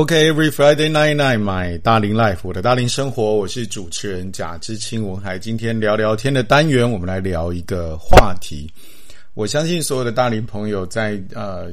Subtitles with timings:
[0.00, 5.38] OK，Every Friday night night，my 大龄 life，我的大龄生活，我是主持人贾志清文海。
[5.38, 8.66] 今天聊聊天的单元，我们来聊一个话题。
[9.34, 11.70] 我相信所有的大龄朋友在呃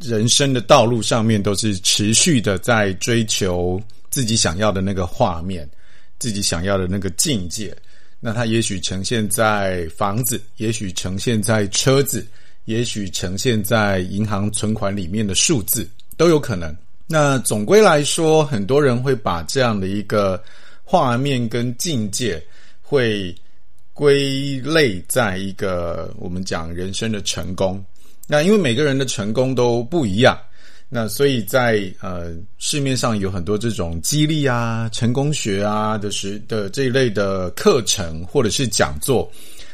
[0.00, 5.68] 人生的道路上面，都是持续的在追求自己想要的那个画面，
[6.20, 7.76] 自己想要的那个境界。
[8.20, 12.24] 那它也许呈现在房子，也许呈现在车子，
[12.66, 15.84] 也许呈现在银行存款里面的数字，
[16.16, 16.72] 都有可能。
[17.06, 20.42] 那总归来说，很多人会把这样的一个
[20.82, 22.42] 画面跟境界，
[22.82, 23.34] 会
[23.92, 27.84] 归类在一个我们讲人生的成功。
[28.26, 30.36] 那因为每个人的成功都不一样，
[30.88, 39.30] 那所以在呃市面上有很多这种激励啊、成功学啊的时的这一类的课程或者是讲座，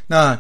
[0.07, 0.39] 那。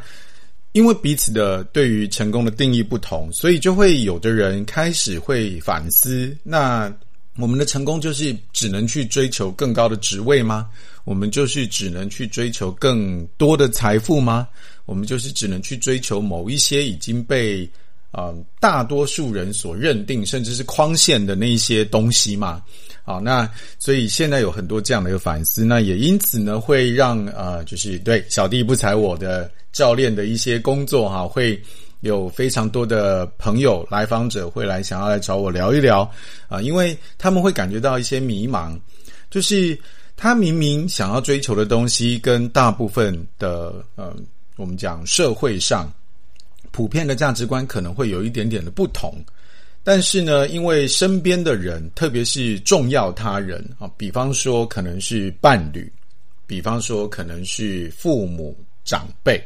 [0.73, 6.92] 因为彼此的对于成功的定义不同，所以就会有的人开始会反思：那
[7.37, 10.69] 我们的成功就是只能去追求更高的职位吗？
[11.05, 14.48] 我们就是只能去追求更多的财富吗？
[14.84, 17.69] 我们就是只能去追求某一些已经被
[18.11, 22.62] 呃大多数人所认定甚至是框限的那一些东西吗？
[23.05, 31.61] 好，那所以现在有很多这样的一个反思，那也因此呢，会让呃，就是对小弟不才我的教练的一些工作哈，会
[32.01, 36.09] 有非常多的朋友来访者会来想要来找我聊一聊
[36.48, 38.78] 啊，因为他们会感觉到一些迷茫，
[39.31, 39.78] 就是
[40.17, 44.15] 他明明想要追求的东西，跟大部分的嗯，
[44.56, 45.93] 我们讲社会上
[46.70, 49.15] 普遍的价值观可能会有一点点的不同。
[49.84, 55.93] 但是呢，因为身边的人，特别是重要他人啊，比方说可能是伴侣，
[56.47, 59.43] 比方说可能是父母长辈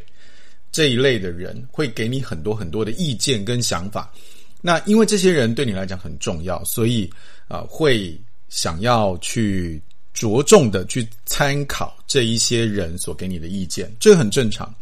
[0.72, 4.12] 这一类的人，会给你很多很多的意见跟想法。
[4.60, 7.10] 那因为这些人对你来讲很重要，所以
[7.48, 9.80] 啊，会想要去
[10.12, 14.74] 着重的去参考这一些人所给你的意见，这很正常。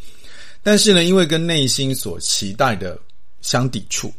[0.62, 2.98] 但是呢，因为跟内心所期待的
[3.40, 4.12] 相抵触。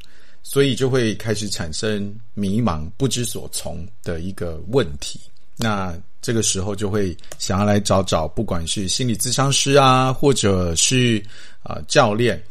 [0.48, 5.20] 所以就会开始产生迷茫、不知所从的一个问题。
[5.58, 11.24] 那这个时候就会想要来找找，不管是心理咨商师啊，或者是
[11.62, 12.42] 啊、教练，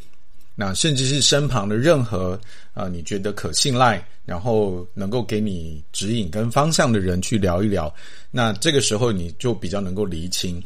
[0.55, 2.39] 那甚至是身旁的任何
[2.73, 7.93] 啊、你觉得可信赖，然后能够给你指引跟方向的人去聊一聊。
[8.31, 10.63] 那这个时候你就比较能够厘清。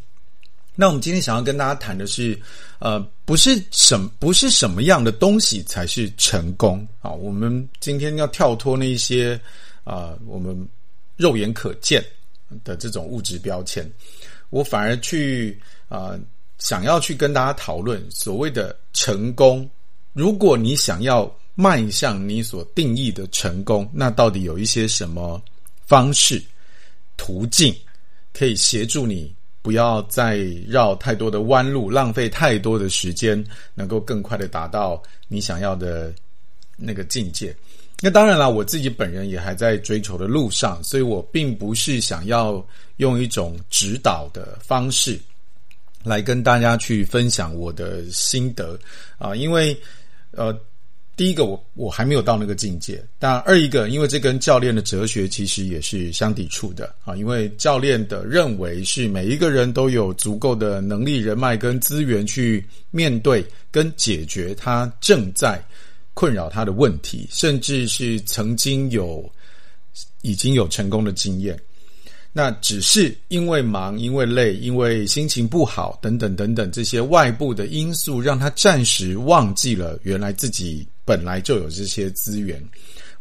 [0.75, 2.39] 那我们今天想要跟大家谈的是，
[2.77, 7.09] 呃，不是什不是什么样的东西才是成功啊？
[7.09, 9.41] 我们今天要跳脱那一些
[9.83, 10.55] 啊、我们
[11.17, 12.05] 肉眼可见
[12.63, 13.89] 的这种物质标签，
[14.49, 16.17] 我反而去啊、
[16.57, 19.69] 想要去跟大家讨论所谓的成功。
[20.13, 25.41] 如果你想要迈向你所定义的成功，那到底有一些什么
[25.85, 26.43] 方式、
[27.17, 27.75] 途径
[28.33, 29.33] 可以协助你？
[29.61, 30.37] 不要再
[30.67, 33.43] 绕太多的弯路，浪费太多的时间，
[33.75, 36.13] 能够更快的达到你想要的
[36.77, 37.53] 那个境界。
[38.01, 42.65] 那当然了，我自己本人也还在追求的路上，所以我并不是想要
[42.97, 45.19] 用一种指导的方式
[46.03, 48.79] 来跟大家去分享我的心得
[49.17, 49.77] 啊，因为
[50.31, 50.57] 呃。
[51.17, 53.03] 第一个，我我还没有到那个境界。
[53.19, 57.13] 但二一个，因为这跟教练的哲学其实也是相抵触的啊。
[57.13, 65.61] 因为教练的认为是每一个人都有足够的能力、人脉跟资源去面对跟解决他正在
[66.19, 69.23] 困扰他的问题，甚至是曾经有
[70.21, 71.57] 已经有成功的经验。
[72.33, 80.85] 那只是因为忙、因为累、因为心情不好等等等等这些外部的因素，让他暂时忘记了原来自己。
[81.05, 82.61] 本来就有这些资源，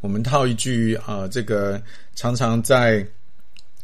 [0.00, 1.80] 我们套一句啊、这个
[2.16, 3.06] 常常在，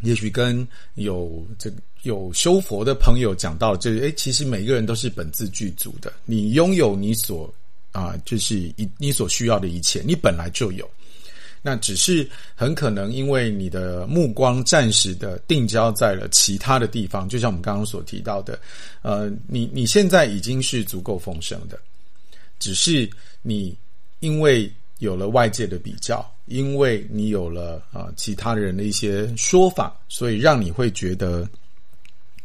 [0.02, 0.66] 也许跟
[0.96, 7.54] 有这个有修佛的朋友讲到，就是诶，其实每个人都是本自具足的，你拥有你所
[7.94, 10.86] 啊、就是一你所需要的一切，你本来就有，
[11.62, 18.60] 那只是很可能因为你的目光暂时的定焦在了其他的地方，就像我们刚刚所提到的，
[19.00, 21.78] 呃，你你现在已经是足够丰盛的，
[22.58, 23.08] 只是
[23.40, 23.74] 你。
[24.20, 31.46] 因为有了外界的比较，因为你有了啊、其他人的一些说法，所以让你会觉得，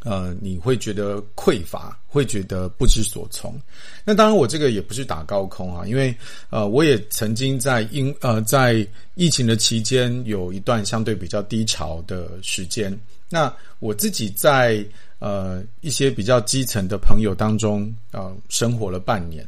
[0.04, 3.60] 呃，你会觉得匮乏，会觉得不知所从。
[4.06, 6.16] 那当然，我这个也不是打高空啊，因为
[6.50, 8.86] 呃，我也曾经在因呃在
[9.16, 12.98] 疫情的期间有一段相对比较低潮的时间。
[13.30, 14.84] 那我自己在
[15.20, 19.46] 呃一些比较基层的朋友当中、呃，生活了半年。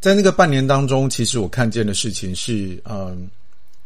[0.00, 3.28] 在那个半年当中，其实我看见的事情是，嗯，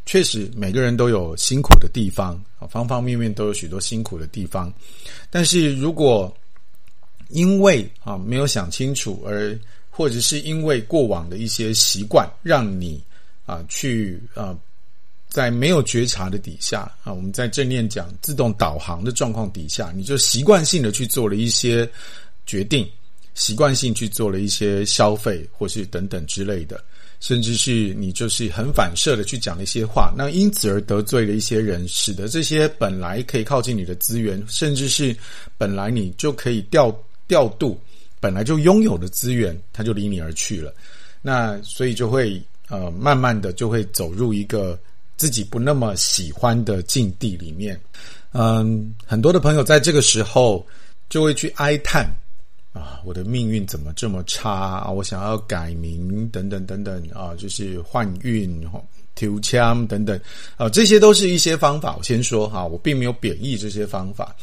[0.04, 4.72] 确实每个人都有辛苦的地方啊，方方面面都有许多辛苦的地方。
[5.30, 6.34] 但是如果
[7.28, 9.58] 因为啊没有想清楚，而
[9.88, 13.02] 或者是因为过往的一些习惯，让你
[13.46, 14.56] 啊去啊
[15.28, 21.88] 在没有觉察的底下啊，我们在正念讲自动导航的状况底下，你就习惯性的去做了一些
[22.44, 22.88] 决定。
[23.34, 26.84] 习惯性去做了一些消费，或是等等之类的，
[27.22, 35.16] 甚至是你就是很反射的去讲了一些话，那因此而得罪了一些人，使得这些本来可以靠近你的资源，甚至是
[35.56, 36.92] 本来你就可以调
[37.28, 37.80] 调度，
[38.18, 40.74] 本来就拥有的资源，它就离你而去了。
[41.22, 44.76] 那所以就会呃，慢慢的就会走入一个
[45.16, 47.80] 自己不那么喜欢的境地里面。
[48.32, 50.66] 嗯，很多的朋友在这个时候
[51.08, 52.04] 就会去哀叹。
[52.72, 54.90] 啊，我的命运怎么这么差啊？
[54.90, 58.66] 我想要改名，等等等等啊，就是换运、
[59.14, 60.18] 调枪等等
[60.56, 61.94] 啊，这些都是一些方法。
[61.98, 64.34] 我先说哈，我并没有贬义这些方法，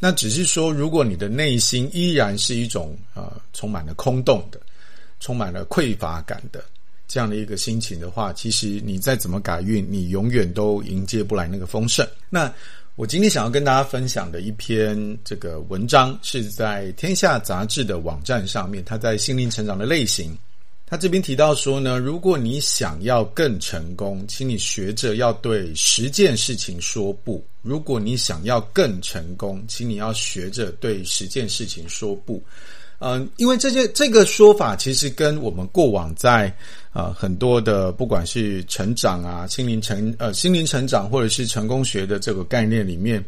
[0.00, 4.60] 那只是说，如果你的内心依然是一种啊，充满了空洞的、
[5.20, 6.64] 充满了匮乏感的
[7.06, 12.04] 这样的一个心情的话，其实你再怎么改运，你永远都迎接不来那个丰盛。
[12.28, 12.52] 那。
[12.96, 18.82] 我今天想要跟大家分享的一篇这个文章，是在《天下》杂志的网站上面。
[18.82, 20.34] 他在心灵成长的类型，
[20.86, 27.44] 他这边提到说呢，如果你想要更成功，请你学着要对十件事情说不。
[27.60, 32.42] 如果你想要更成功，请你要学着对十件事情说不。
[32.98, 36.48] 嗯，因为这些这个说法其实跟我们过往在
[36.92, 43.22] 啊、呃、很多的不管是成长啊、心灵成呃心灵成长或者是成功学的这个概念里面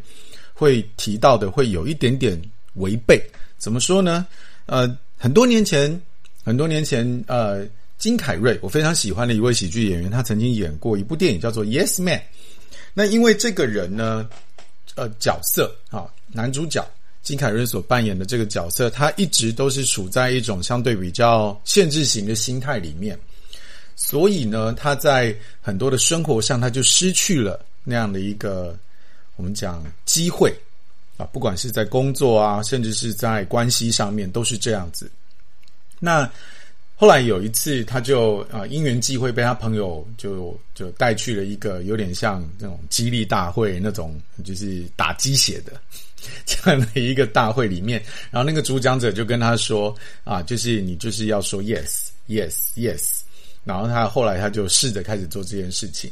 [0.53, 2.41] 会提到的会有一点点
[2.75, 3.21] 违背。
[3.59, 4.25] 怎么说呢？
[4.65, 6.01] 呃，很多年前，
[6.43, 7.63] 很多年前，呃，
[7.99, 12.17] 金凯瑞我非常喜欢的一位喜剧演员，他曾经演过一部电影叫做《Yes Man》。
[12.93, 14.27] 那因为这个人呢，
[14.95, 16.83] 呃，角色啊、男主角。
[17.29, 23.15] 金凯瑞所扮演的这个角色，他一直都是处在一种相对比较限制型的心态里面，
[23.95, 28.75] 所以呢，他在很多的生活上，他就失去了那样的一个
[29.35, 30.51] 我们讲机会
[31.17, 35.07] 啊， 不管是在工作啊，甚至是在关系上面，都是这样子。
[35.99, 36.27] 那
[36.99, 45.71] 后来有一次，他就啊因缘际会被他朋友就就带去了一个有点像那种激励大会那种，就是打鸡血的。
[46.45, 53.21] 这样的一个大会里面，然后那个主讲者就跟他说：“啊，就是你就是要说 yes yes yes。”
[53.63, 56.11] 然后他后来他就试着开始做这件事情。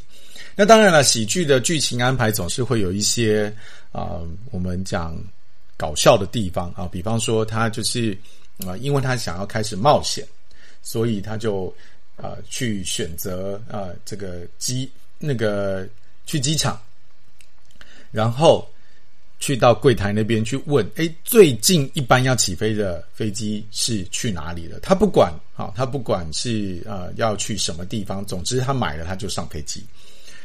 [0.56, 3.54] 那当然了，喜剧的剧情安排总是会有一些
[3.92, 5.14] 啊，我们讲
[5.76, 8.18] 搞笑的地方啊，比方说他就是
[8.66, 10.26] 啊，因为他想要开始冒险，
[10.88, 11.74] 所以他就
[12.16, 14.90] 啊去选择啊这个机
[15.20, 15.86] 那个
[16.26, 16.80] 去机场，
[18.10, 18.66] 然后。
[19.40, 24.80] 去到柜台那边去问，诶，最近一班要起飞的飞机是去哪里的？
[24.80, 29.86] 他不管，好，他不管是呃要去什么地方，总之他买了他就上飞机，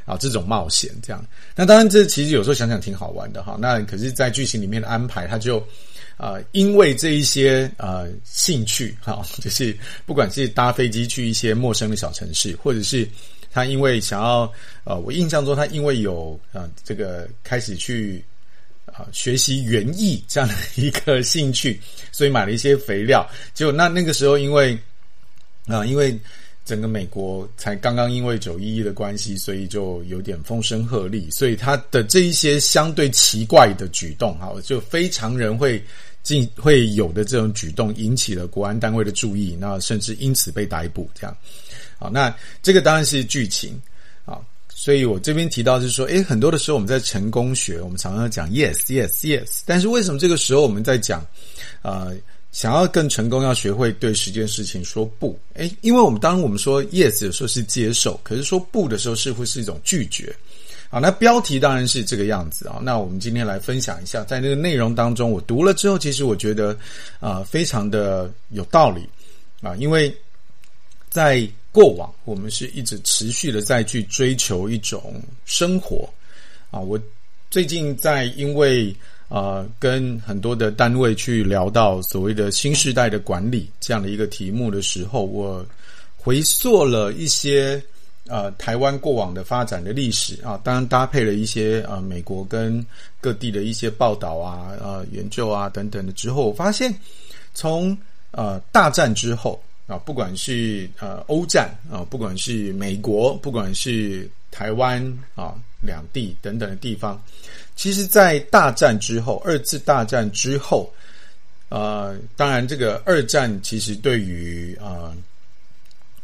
[0.04, 1.24] 啊，这种冒险这样。
[1.56, 3.56] 那当然，这其实有时候想想挺好玩的哈。
[3.58, 5.66] 那可是，在剧情里面的安排，他就
[6.16, 9.76] 啊、因为这一些呃兴趣哈，就是
[10.07, 13.09] 不管是搭飞机去一些陌生的小城市，或者是
[13.50, 14.52] 他因为想要
[14.85, 18.25] 呃，我印象中他因为有啊、这个开始去。
[18.87, 23.26] 啊，学习园艺这样的 一个兴趣，所以买了一些肥料。
[23.54, 24.78] 结果那那个时候，因为
[25.66, 26.14] 啊，因为
[26.64, 35.83] 整个美国才刚刚因为九一一的关系，所以就有点风声鹤唳，所以他的这一些相对奇怪的举动，哈，就非常人会
[36.23, 41.11] 进会有的这种举动，引起了国安单位的注意，那甚至因此被逮捕。
[41.14, 41.37] 这样，
[41.99, 43.81] 好，那这个当然是剧情
[44.25, 44.38] 啊。
[44.69, 51.25] 所以我这边提到是说，诶，很多的时候我们在成功学，我们常常讲 yes yes yes，但是为什么这个时候我们在讲，
[51.83, 52.16] 呃，
[52.52, 55.37] 想要更成功，要学会对十件事情说不？
[55.54, 60.32] 诶，因为我们当我们说 yes 的时候是接受，可是说不的时候是会是一种拒绝。
[60.88, 62.78] 好，那标题当然是这个样子啊。
[62.82, 66.78] 那我们今天来分享一下，在那个内容当中，我读了之后，其实我觉得
[67.18, 69.09] 啊，非常的有道理
[69.61, 70.14] 啊，因为
[71.11, 71.49] 在。
[71.75, 76.06] 过往我们是一直持续的在去追求一种生活
[76.71, 77.00] 啊，我
[77.50, 78.94] 最近在因为
[79.32, 85.64] 啊跟很多的单位去聊到所谓的新时代的管理这样的一个题目的时候，我
[86.16, 87.82] 回溯了一些
[88.28, 92.84] 啊台湾过往的发展的历史啊，当然搭配了一些啊美国跟
[93.20, 96.94] 各地的一些报道啊、啊研究啊等等的之后，我发现
[97.54, 97.96] 从
[98.32, 99.58] 呃大战之后。
[99.88, 105.02] 啊，不管是呃欧战啊，不管是美国，不管是台湾
[105.34, 107.22] 啊两地等等的地方，
[107.76, 110.90] 其实，在大战之后，二次大战之后，
[111.68, 115.16] 呃，当然这个二战其实对于啊、呃、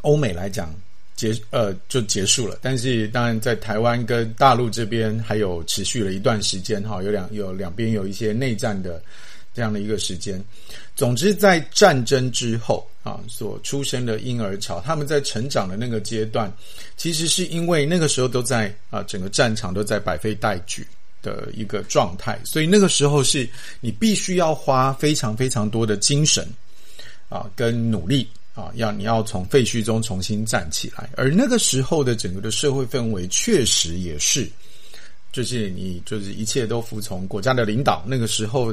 [0.01, 0.75] 欧美来讲
[1.17, 9.03] 结呃就结束了，但是当然在台湾跟大陆这边还有持续了一段时间哈，有两有两边有一些内战的。
[9.59, 10.41] 这样的一个时间，
[10.95, 16.49] 总之在战争之后啊，所出生的婴儿潮，他们在成长的那个阶段，
[16.97, 20.87] 其实是因为那个时候都在啊，整个战场都在百废待举
[21.23, 23.51] 的一个状态，所以那个时候是
[23.81, 26.49] 你必须要花非常非常多的精神
[27.29, 34.49] 啊跟努力啊，要你要从废墟中重新站起来，而那个时候的整个的社会氛围确实也是，
[35.33, 38.73] 就是你就是一切都服从国家的领导，那个时候。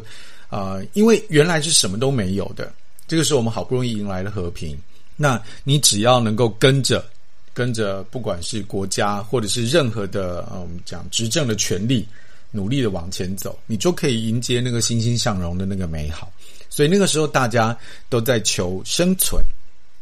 [0.55, 2.71] 啊、呃，因为原来是什么都没有的，
[3.09, 4.77] 这个时候我们好不容易迎来了和平。
[5.17, 7.05] 那你只要能够跟着，
[7.53, 12.07] 跟着，不管是国家或者是任何的，嗯，我们讲执政的权力，
[12.51, 16.31] 努力的往前走，你就可以迎接那个欣欣向荣的那个美好。
[16.69, 19.43] 所以那个时候大家都在求生存，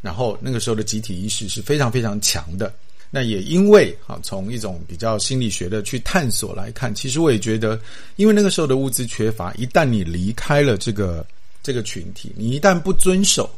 [0.00, 2.72] 然后那个时候的集体意识是非常非常强的。
[3.16, 7.80] 那也因为啊，从一种比较心理学的去探索来看，其实我也觉得，
[8.16, 11.24] 因为那个时候的物资缺乏，一旦你离开了这个
[11.62, 13.48] 这个群体，你一旦不遵守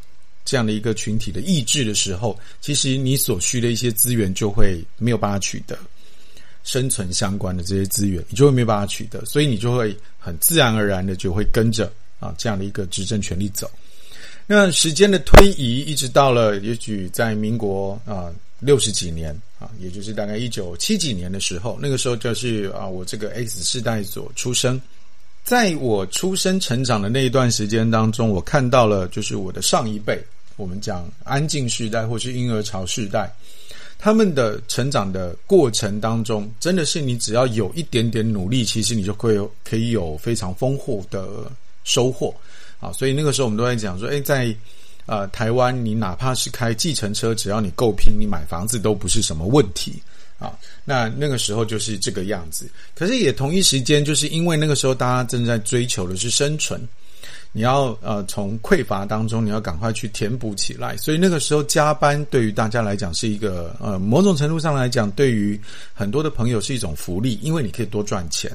[0.45, 5.75] 这样的一个群体的意志的时候，其实你所需的一些资源就会没有办法取得，
[6.63, 13.71] 生存相关的这些资源，你就会没有办法取得，所以你就会很自然而然的就会跟着啊这样的一个执政权力走。
[14.47, 18.31] 那时间的推移，一直到了也许在民国啊。
[18.61, 24.81] 六十几年啊，也就是大概一九七几年的时候，那个时候就是啊，我这个 X 世代所出生。
[25.45, 30.21] 在我出生成长的那一段时间当中，我看到了就是我的上一辈，
[30.57, 33.33] 我们讲安静世代或是婴儿潮世代，
[33.97, 41.49] 他们的成长的过程当中，真的是你只要有一点点努力，其实你就会有可以有非常丰富的
[41.85, 42.35] 收获
[42.81, 42.91] 啊。
[42.93, 44.53] 所以那个时候我们都在讲说，诶，在
[45.07, 50.03] 呃，台湾，你哪怕是开计程车，只要你够拼，你买房子都不是什么问题
[50.37, 50.53] 啊。
[50.85, 52.69] 那那个时候就是这个样子。
[52.93, 56.81] 可是也同一时间，就是因为那个时候大家正在追求的是生存，
[57.53, 60.97] 你要呃从匮乏当中，你要赶快去填补起来。
[60.97, 65.61] 所以那个时候加班对于大家来讲是一个呃某种程度上来讲，对于
[65.95, 68.51] 很多的朋友是一种福利，因为你可以多赚钱。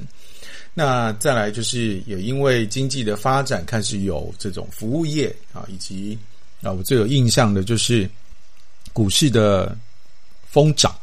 [0.74, 6.20] 那再来就是也因为经济的发展，开始有这种服务业啊，以及。
[6.62, 8.10] 啊，我最有印象的就是
[8.94, 9.76] 股市的
[10.50, 10.94] 疯涨，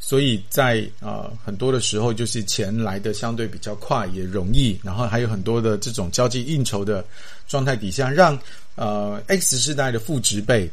[0.00, 7.04] 所以在啊、很多的时候，就是钱来的相对比较快，也容易，然后还有很多的这种交际应酬的
[7.46, 8.38] 状态底下，让
[8.74, 10.70] 呃 X 世代的父执辈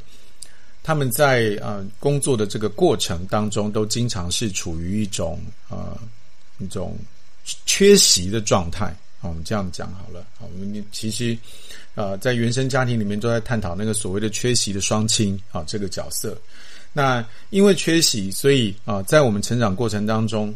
[0.84, 5.40] 他们在呃工作的这个过程当中，都经常是处于一种
[5.70, 5.96] 呃
[6.58, 6.98] 一种
[7.66, 8.96] 缺席的状态。
[9.22, 10.26] 好，我们这样讲好了。
[10.38, 11.38] 好，我们其实。
[11.94, 16.38] 呃，在原生家庭里面都在探讨那个所谓的缺席的双亲啊，这个角色。
[16.94, 20.56] 那因为缺席，所以啊，在我们成长过程当中，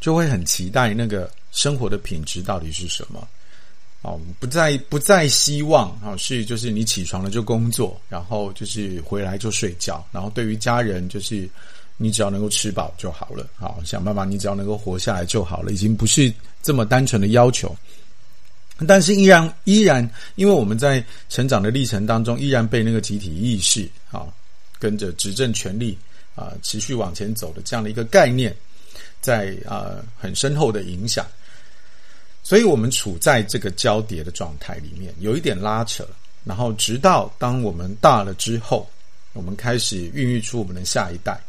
[0.00, 3.28] 就会很期待那个生活的品质到底是什么。
[4.00, 11.46] 啊，不再不再希望啊，是就是你起床了就工作，然后就是回来就睡觉，然后对于家人就是
[11.98, 13.46] 你只要能够吃饱就好了。
[13.56, 16.32] 好，想办法你只要能够活下来就好了，已经不是
[16.62, 17.76] 这么单纯的要求。
[18.88, 24.26] 但是依然依然，因为我们在成长的历程当中，依然被那个集体意识啊，
[24.78, 25.96] 跟着执政权力
[26.34, 28.56] 啊持续往前走的这样的一个概念，
[29.20, 31.24] 在啊很深厚的影响，
[32.42, 36.06] 所以我们处在这个交叠的状态里面，有一点拉扯。
[36.44, 38.90] 然后直到当我们大了之后，
[39.32, 41.40] 我们开始孕育出我们的下一代，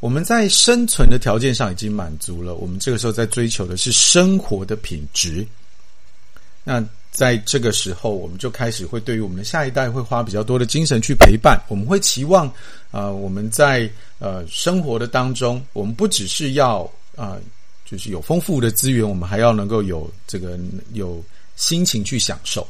[0.00, 5.46] 我们在生存的条件上已经满足了，我们这个时候在追求的是生活的品质。
[6.64, 11.60] 那在这个时候，我们就开始会对于我们的下一代会花比较多的精神去陪伴。
[11.68, 12.50] 我们会期望，
[12.92, 16.82] 呃，我们在呃生活的当中，我们不只是要
[17.16, 17.40] 啊、呃，
[17.84, 20.58] 就是有丰富的资源，我们还要能够有这个
[20.92, 21.22] 有
[21.56, 22.66] 心情去享受。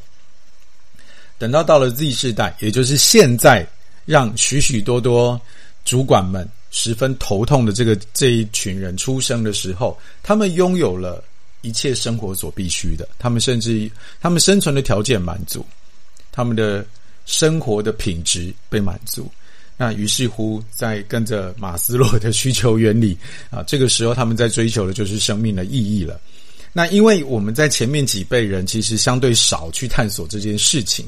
[1.37, 3.65] 等到到了 Z 世代，也就是现在，
[4.05, 5.39] 让许许多多
[5.85, 11.23] 主管们十分头痛的这个这一群人出生的时候，他们拥有了。
[11.63, 13.87] 一切生活所必须的，他们甚至
[14.19, 15.63] 他们生存的条件满足，
[16.31, 16.83] 他们的
[17.27, 19.31] 生活的品质被满足。
[19.77, 23.15] 那于是乎，在跟着马斯洛的需求原理
[23.51, 26.19] 啊，这个时候他们在追求的就是生命的意义了。
[26.73, 31.05] 那因为我们在前面几辈人其实相对少去探索这件事情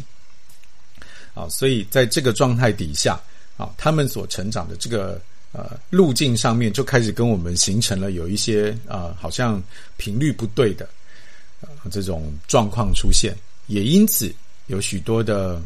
[1.33, 3.19] 啊，所以在这个状态底下
[3.57, 5.19] 啊，他们所成长的这个
[5.53, 9.61] 呃路径上面就开始跟我们形成了有一些啊、呃，好像
[9.95, 10.89] 频率不对的、
[11.89, 13.33] 这种状况出现，
[13.67, 14.33] 也因此
[14.67, 15.61] 有许多的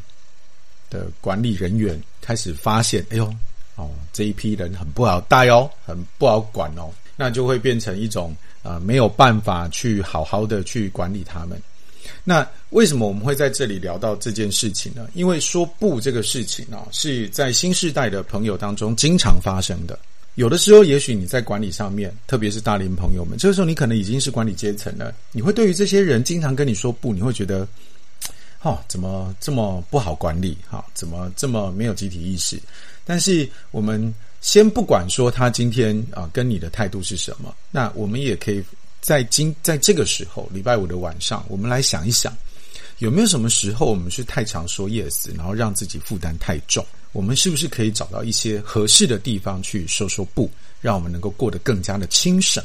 [0.90, 3.34] 的管理人员开始发现，哎呦，
[3.76, 11.62] 哦，这一批人很不好带哦，很不好管哦，那就会变成一种啊、没有办法去好好的去管理他们。
[12.30, 15.08] 那为什么我们会在这里聊到这件事情呢？
[15.14, 19.98] 因为说不这个事情啊，是在新世代的朋友当中经常发生的。
[20.36, 27.66] 有的时候，也许你在管理上面，特别是大龄朋友们，这个时候你可能已经是管理阶层了，你会对于这些人经常跟你说不，你会觉得，
[28.62, 30.58] 哦，怎么这么不好管理？
[30.70, 32.60] 哈，怎么这么没有集体意识？
[33.06, 38.62] 但是我们先不管说他今天啊跟你的态度是什么，那我们也可以。
[39.08, 42.36] 在今在这个时候，礼拜五的晚上，我们来想一想，
[42.98, 46.86] 有没有什么时候我们是太常说 yes，然后让自己负担太重？
[47.14, 52.62] 我们是不是可以找到一些合适的地方去说说不，让我们能够过得更加的轻省，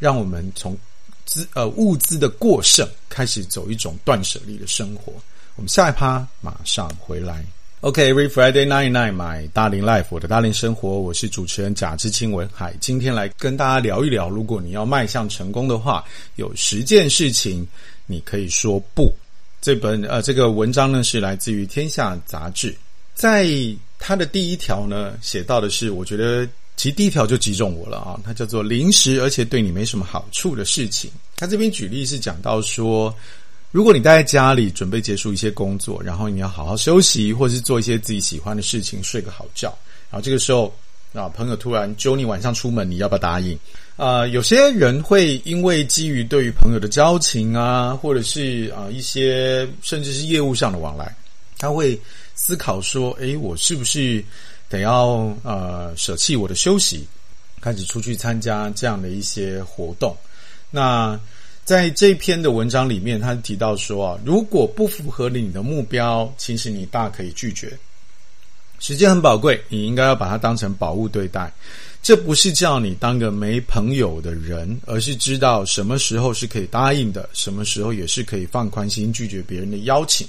[0.00, 0.76] 让我们从
[1.24, 5.12] 资呃物资的过剩开始走一种断舍离的生活？
[5.54, 7.46] 我们下一趴马上回来。
[7.80, 16.04] OK，Every Friday night night，my 大龄 life，我的大龄生活，我是主持人贾志清文海，今天来跟大家聊一聊，如果你要迈向成功的话，
[16.34, 17.64] 有十件事情
[18.06, 19.14] 你可以说不。
[19.60, 22.76] 这本呃这个文章呢是来自于天下杂志，
[23.14, 23.48] 在
[24.00, 26.44] 它的第一条呢写到的是，我觉得
[26.76, 31.08] 其实第一条就击中我了啊，它叫做临时而且对你没什么好处的事情。
[31.36, 33.14] 它这边举例是讲到说。
[33.70, 39.68] 如果你待在家里准备结束一些工作，然后你要好好休息，或是做一些自己喜欢的事情，睡个好觉。
[40.10, 40.74] 然后这个时候
[41.12, 43.58] 啊，朋友突然揪你晚上出门，你要不要答应？
[43.96, 51.14] 啊、有些人会因为基于对于朋友的交情啊，或者是啊一些甚至是业务上的往来，
[51.58, 52.00] 他会
[52.34, 54.24] 思考说：诶，我是不是
[54.70, 57.06] 得要呃舍弃我的休息，
[57.60, 60.16] 开始出去参加这样的一些活动？
[60.70, 61.20] 那。
[61.68, 67.70] 在这篇的文章里面，他提到说啊，如果不符合你的目标，其实你大可以拒绝。
[68.78, 71.52] 时间很宝贵，你应该要把它当成宝物对待。
[72.02, 80.26] 这不是叫你当个没朋友的人，而是知道什么时候是可以答应的，什么时候也是可以放宽心拒绝别人的邀请。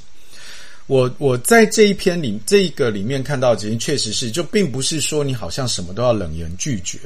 [0.87, 6.99] 我我在这一篇里这一个里面看到，其实确实是，就并不是说你好像什么都要冷言拒绝。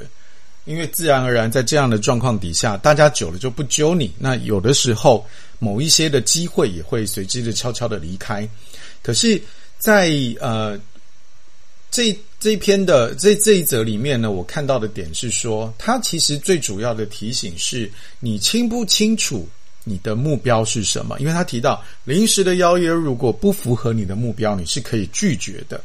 [0.65, 4.11] 因为自然而然，在这样的状况底下，大家久了就不揪你。
[4.17, 5.25] 那有的时候，
[5.59, 8.47] 某一些的机会也会随之的悄悄的离开。
[9.01, 9.41] 可是
[9.77, 10.79] 在，在呃
[11.91, 19.47] 这这篇的这这一则里面呢，我看到的点是说，他其实最主要的提醒是你清不清楚
[19.83, 21.19] 你的目标是什么？
[21.19, 25.83] 因为他提到临时的邀约如果不符合你的目标，你是可以拒绝的。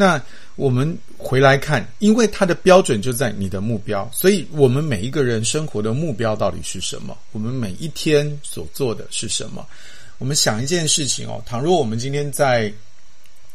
[0.00, 0.22] 那
[0.54, 7.18] 我们回来看，因为它的标准就在你的目标，所以我们每一个人生活的目标到底是什么？
[7.32, 9.66] 我们每一天所做的是什么？
[10.18, 12.72] 我们想一件事情哦，倘若我们今天在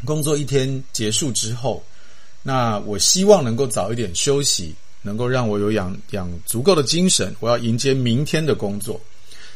[0.04, 1.82] 工作一天结束之后，
[2.42, 9.00] 那我希望能够早一点休息，能够让我有养养足够的精神，我要迎接明天的工作。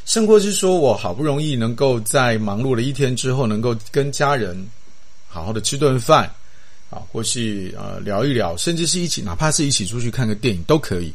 [0.05, 4.55] 甚或是说我好不容易能够在忙碌了一天之后，能够跟家人
[5.27, 6.33] 好好的吃顿饭。
[6.89, 11.13] 啊，或是呃聊一聊，甚至是一起，哪怕是一起出去看个电影都可以。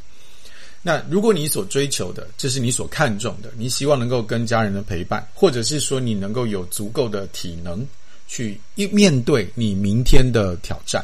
[0.82, 7.87] 那如果你所追求的，这是你所看重的，你希望能够跟家人的陪伴，或者是说你能够有足够的体能
[8.28, 11.02] 去一面对你明天的挑战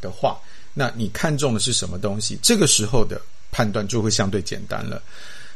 [0.00, 0.38] 的话，
[0.72, 2.38] 那你看重的是什么东西？
[2.42, 5.02] 这个时候的判断就会相对简单了。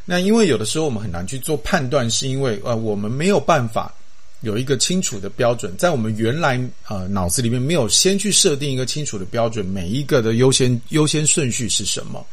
[0.05, 3.95] 那因为有的时候我们很难去做判断，是因为呃我们没有办法。
[4.43, 12.25] 有一个清楚的标准，在我们原来呃脑子里面没有先去设定一个清楚的标准，每一个的优先优先顺序是什么？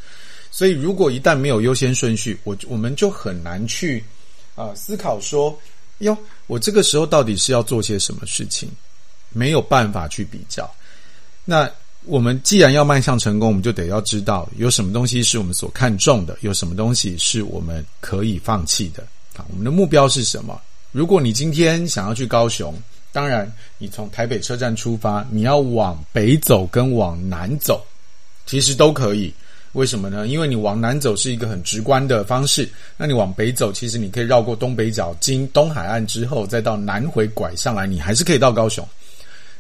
[0.50, 4.04] 所以如果一旦没有优先顺序，我我们就很难去
[4.56, 5.56] 啊、思考说，
[6.00, 6.18] 哟，
[6.48, 8.70] 我这个时候到底是要做些什么事情？
[9.34, 10.68] 没有办法去比较。
[11.44, 11.70] 那
[12.06, 19.04] 我们既然要迈向成功，我们就得要知道有什么东西是我们所看重的，有什么东西是我们可以放弃的
[19.36, 19.46] 啊？
[19.50, 20.60] 我们的目标是什么？
[20.92, 22.74] 如果你今天想要去高雄，
[23.12, 27.86] 当然你从台北车站出发，你要往北走跟往南走，
[28.46, 29.34] 其实都可以。
[29.74, 30.28] 为什么呢？
[30.28, 38.88] 因为你往南走是一个很直观的方式，那你往北走，其实你可以绕过东北角，经东海岸之后，再到南回拐上来，你还是可以到高雄。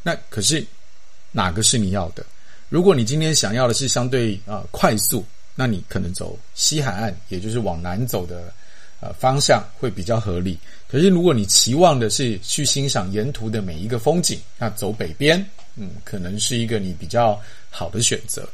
[0.02, 0.66] 那可是
[1.32, 2.26] 哪个是你要的？
[2.70, 8.52] 如果你今天想要的是相对啊、快速，那你可能走西海岸，也就是往南走的。
[9.00, 10.58] 呃，方向会比较合理。
[10.88, 15.44] 可是，如果你期望的是去欣赏沿途的每一个风景，那走北边，
[15.76, 18.48] 嗯，可能是一个你比较好的选择。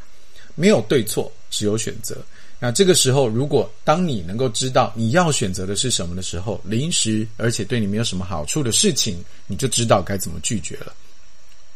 [0.56, 2.18] 没有对错，只有选择。
[2.60, 10.94] 那这个时候，如果当你能够知道你要选择的是什么的时候，临时而且对你没有什么好处的事情，你就知道该怎么拒绝了。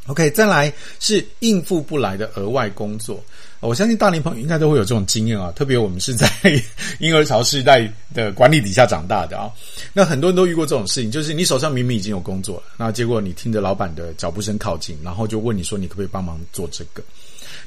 [0.08, 3.24] OK，再来是应付不来的额外工作。
[3.60, 6.30] 我相信大龄朋友应该都会有这种经验啊，特别我们是在
[7.00, 9.52] 婴儿潮世代的管理底下长大的啊。
[9.94, 17.04] 那很多人都遇过这种事情，就是你手上明明已经有工作了，那结果你听着老板的脚步声靠近，然后就问你说你可不可以帮忙做这个？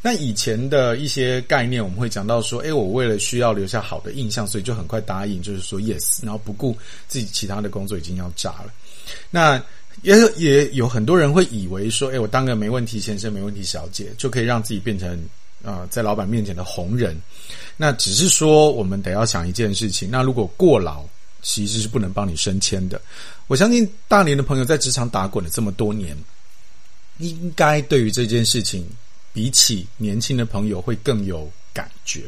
[0.00, 6.74] 那以前的一些概念，我们会讲到说，诶，我为了需要留下好的印象，所以就很快答应，就是说 yes，然后不顾
[7.08, 8.72] 自己其他的工作已经要炸了。
[9.28, 9.60] 那
[10.02, 15.22] 也也有很多人会以为说，诶，我当个没问题先生、没问题小姐，就可以让自己变成
[15.64, 17.20] 啊、在老板面前的红人。
[17.76, 21.04] 那只是说，我们得要想一件事情，那如果过劳，
[21.42, 23.00] 其实是不能帮你升迁的。
[23.46, 26.16] 我相信大连的朋友在职场打滚了这么多年，
[27.18, 28.86] 应该对于这件事情。
[29.32, 32.22] 比起年轻的朋友会更有感觉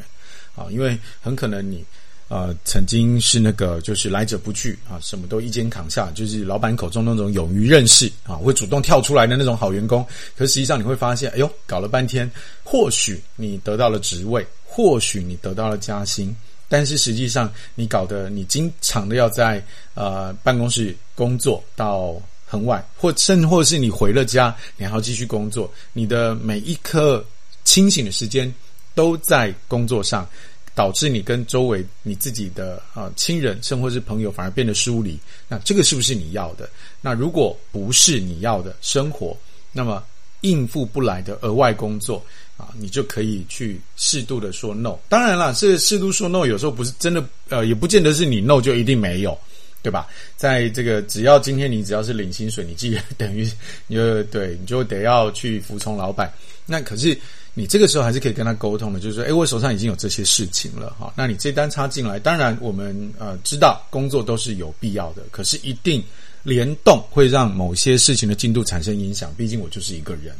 [0.55, 1.85] 啊，因为很可能你
[2.33, 10.03] 呃曾经是那个就是来者不拒啊，什么都一肩扛下，就是老板口中那种勇于任事啊，会主动跳出来的那种好员工。
[10.35, 12.31] 可实际上你会发现，哎呦，搞了半天，
[12.65, 16.35] 或许你得到了职位，或许你得到了加薪，
[16.69, 22.17] 但是实际上你搞得你经常的要在呃办公室工作到。
[22.45, 27.25] 很晚，或甚或是你回了家，你还要继续工作，你的每一刻
[27.65, 28.55] 清醒的时间
[28.95, 30.29] 都在工作上，
[30.75, 35.19] 导致你跟周围你自己的啊、亲人，甚或是朋友反而变得疏离。
[35.49, 36.69] 那这个是不是你要的？
[37.01, 39.37] 那如果不是你要的生活，
[39.73, 40.03] 那么
[40.41, 42.25] 应付不来的额外工作
[42.57, 44.97] 啊，你就可以去适度的说 no。
[45.09, 49.39] 当然了，是适度说 no，有时候不是真的，呃，也不见得是你 no 就一定没有。
[49.85, 50.07] 对吧？
[50.37, 53.45] 在这个，只要今天你只要是领薪水，你既然等于
[53.89, 56.33] 你就对，你就得要去服从老板。
[56.65, 57.19] 那可是
[57.55, 61.13] 你这个时候还是可以跟他沟通的，就是说，诶，我手上已经有这些事情了，哈。
[61.15, 66.03] 那你这单插进来，当然我们呃知道工作都是有必要的，可是一定
[66.43, 69.33] 联动会让某些事情的进度产生影响。
[69.37, 70.35] 毕竟我就是一个人，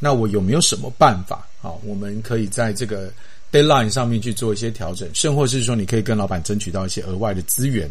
[0.00, 1.70] 那我有没有什么办法啊？
[1.84, 3.12] 我们可以在这个
[3.52, 7.88] deadline 上面去做一些调整，甚或是说你可以跟老板争取到一些额外的资源。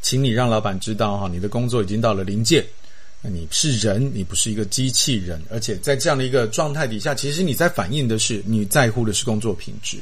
[0.00, 2.64] 请你让老板知道哈，你的工作已经到了临界，
[3.22, 9.98] 你是人，你不是一个机器人，而且在这样的一个状态底下，其实你在反映的是你在乎的是工作品质，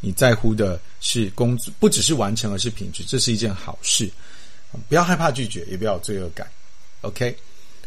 [0.00, 4.10] 你在乎的是工作，不只是完成，而是品质，这是一件好事。
[4.88, 6.46] 不要害怕拒绝，也不要有罪恶感。
[7.02, 7.36] OK，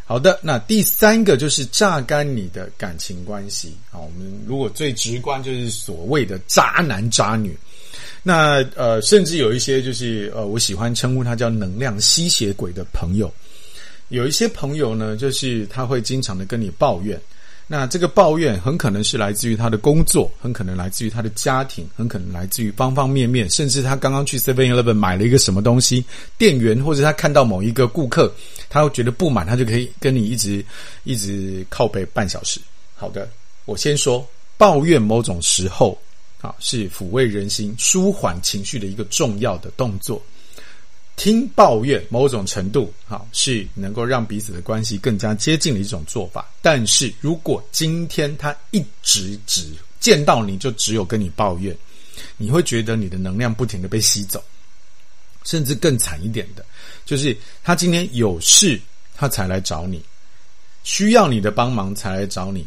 [0.06, 4.00] 好的，那第三个就是榨干你的感情关系啊。
[4.00, 7.58] 我们如果最直观，就是所谓的渣男渣女。
[8.22, 13.34] 那呃，甚至有一些就是呃，我喜欢称呼他叫能量吸血鬼的朋友。
[14.10, 17.20] 有一些朋友呢，就是他会经常的跟你抱怨。
[17.68, 23.50] 那这个抱怨很可能是来自于他的工作，很可能来自于他的家庭，很可能来自于方方面面。
[23.50, 26.04] 甚至他刚刚去 Seven Eleven 买了一个什么东西，
[26.38, 28.34] 店员或者他看到某一个顾客，
[28.70, 30.66] 他会觉得不满，他就可以跟你一直
[31.04, 32.60] 一直靠背半小时。
[32.96, 33.30] 好的，
[33.66, 35.98] 我先说抱怨，某种时候。
[36.42, 40.24] 啊，是抚慰人心、舒缓情绪的一个重要的动作。
[41.20, 46.50] 听抱怨，某种程度，哈，是能够让彼此的关系更加接近的一种做法。
[46.62, 51.78] 但是如果今天他一直只见到你就只有跟你抱怨，
[52.38, 54.42] 你会觉得你的能量不停的被吸走，
[55.44, 56.64] 甚至更惨一点的，
[57.06, 58.80] 就是他今天有事
[59.14, 60.02] 他才来找你，
[60.86, 62.66] 需要你的帮忙才来找你。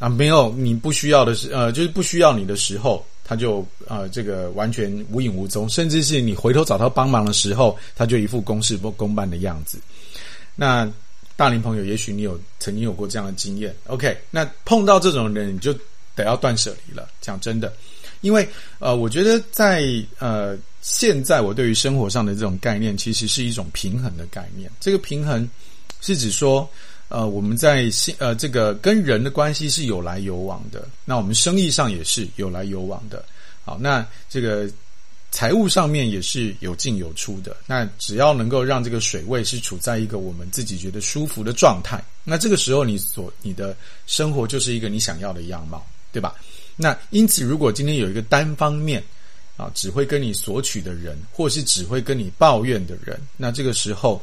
[0.00, 9.78] 啊，没有，你不需要的时，呃，就是不需要你的时候，他就呃，这个完全无影无踪，甚至是你回头找他帮忙的时候，他就一副公事不公办的样子。
[10.54, 10.86] 那
[11.34, 14.16] 大龄朋友，也许你有曾经有过这样的经验，OK？
[14.30, 15.74] 那碰到这种人，你就
[16.14, 17.08] 得要断舍离了。
[17.20, 17.72] 讲真的，
[18.20, 18.46] 因为
[18.78, 19.82] 呃，我觉得在
[20.18, 24.70] 呃现在，我对于生活上的这种概念，其实是一种平衡的概念。
[24.78, 25.48] 这个平衡
[26.00, 26.68] 是指说。
[27.14, 33.24] 呃，我们在心呃这个跟人的关系是有来有往的，那我们生意上也是有来有往的。
[33.64, 34.68] 好，那这个
[35.30, 37.56] 财务上面也是有进有出的。
[37.68, 43.76] 那只要能够让这个水位是处在一个我们自己觉得舒服的状态，那这个时候你所你的
[44.08, 46.34] 生活就是一个你想要的样貌，对吧？
[46.74, 49.00] 那因此，如果今天有一个单方面
[49.56, 54.20] 啊只会跟你索取的人，或是只会跟你抱怨的人，那这个时候。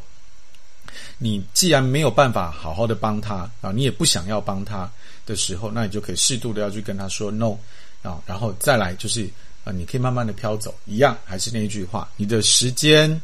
[1.18, 4.90] 你既然没有办法好好的帮他啊，你也不想要帮他
[5.26, 7.58] 的时候，那你就可以适度的要去跟他说 no
[8.02, 9.30] 啊，然后再来就是
[9.64, 13.22] 啊，你可以慢慢的飘走，一样还是那一句话，你的时间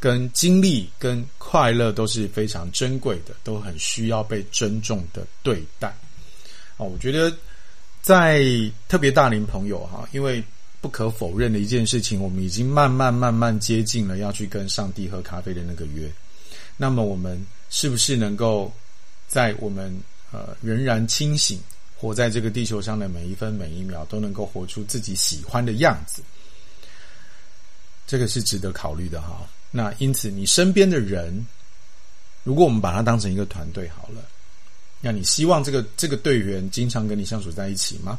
[0.00, 5.88] 跟精力跟快乐都是非常珍贵的，都很需要被尊重的对待
[6.76, 6.78] 啊。
[6.78, 7.30] 我觉得
[8.00, 8.42] 在
[8.88, 10.42] 特别大龄朋友哈，因为
[10.80, 16.08] 不可否认的一件事情，我们已经慢慢慢慢接近了要去跟上帝喝咖啡的那个约。
[16.78, 18.72] 那么我们是不是能够
[19.26, 19.94] 在我们
[20.32, 21.60] 呃仍然清醒，
[21.98, 26.22] 活在这个地球上的每一分每一秒，都能够活出自己喜欢的样子？
[28.06, 29.46] 这个是值得考虑的哈。
[29.70, 31.46] 那因此，你身边的人，
[32.42, 34.22] 如果我们把它当成一个团队好了，
[35.00, 38.18] 那你希望这个这个队员经常跟你相处在一起吗？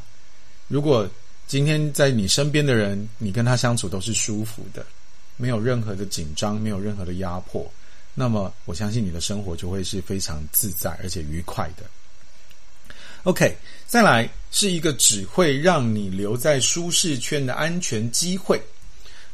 [0.68, 1.10] 如果
[1.48, 4.86] 今天在你身边的人，你跟他相处都是舒服的，
[5.38, 7.72] 没有任何的紧张，没有任何的压迫，
[8.20, 11.86] 那么我相信你的生活就会是非常自在而且愉快的。
[13.24, 13.56] OK，
[13.88, 18.62] 再来是一个只会让你留在舒适圈的安全机会。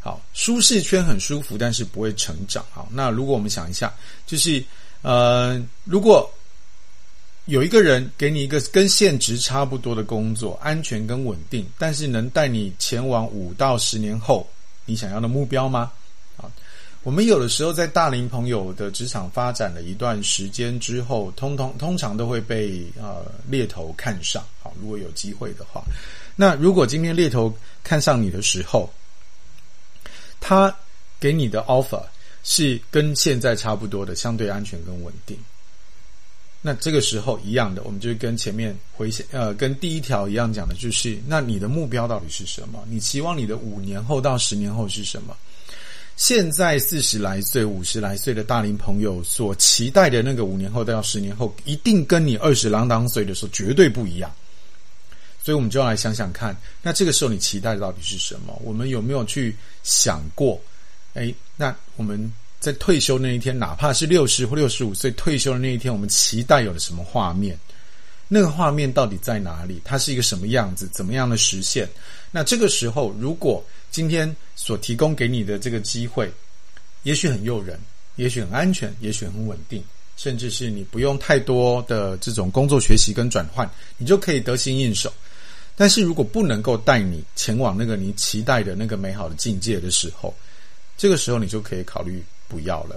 [0.02, 2.64] 好，舒适圈很舒服，但是不会成长。
[2.72, 3.92] 好，那如果我们想一下，
[4.28, 4.64] 就是
[5.02, 6.32] 呃，如果
[7.46, 14.48] 有一个人给你一个跟现职差不多的工作，安全跟稳定，但是能带你前往五到十年后
[14.86, 15.92] 你想要的目标吗？
[17.06, 24.44] 我们有的时候在大龄朋友的职场发展了一段时间之后，通通通常都会被呃猎头看上。
[24.60, 25.84] 好，如果有机会的话，
[26.36, 28.92] 那如果今天猎头看上你的时候，
[30.40, 30.76] 他
[31.20, 32.02] 给你的 offer
[32.44, 35.38] 是跟现在差不多的，相对安全跟稳定。
[36.60, 42.84] 那这个时候一样的，我们就跟前面回，呃，跟第一条一样讲的，就是那你的目标到底是什么？
[42.90, 45.38] 你期望你的五年后到十年后是什么？
[46.16, 54.34] 现在四十来岁、五十来岁的大龄朋友所期待的那个五年后到十年后，一定跟你二十郎当岁的时候绝对不一样。
[55.44, 58.60] 所以，我们就要来想想看，那这个时候你期待的到底是什么？
[58.64, 60.60] 我们有没有去想过？
[61.14, 67.60] 哎，那我们在退休那一天，哪怕是六十或六十五岁退休的那一天，我们期待有了什么画面？
[68.28, 69.82] 那个画面到底在哪里？
[69.84, 70.88] 它是一个什么样子？
[70.94, 71.88] 怎么样的实现？
[72.32, 76.32] 那这个时候，如果今天所提供给你的这个机会，
[77.04, 77.80] 也许很诱人，
[78.16, 79.84] 也许很安全，也许很稳定。
[80.18, 85.12] 甚至是你不用太多的这种工作学习跟转换，你就可以得心应手。
[85.76, 90.34] 但是如果不能够带你前往那个你期待的那个美好的境界的时候，
[90.98, 92.96] 这个时候你就可以考虑不要了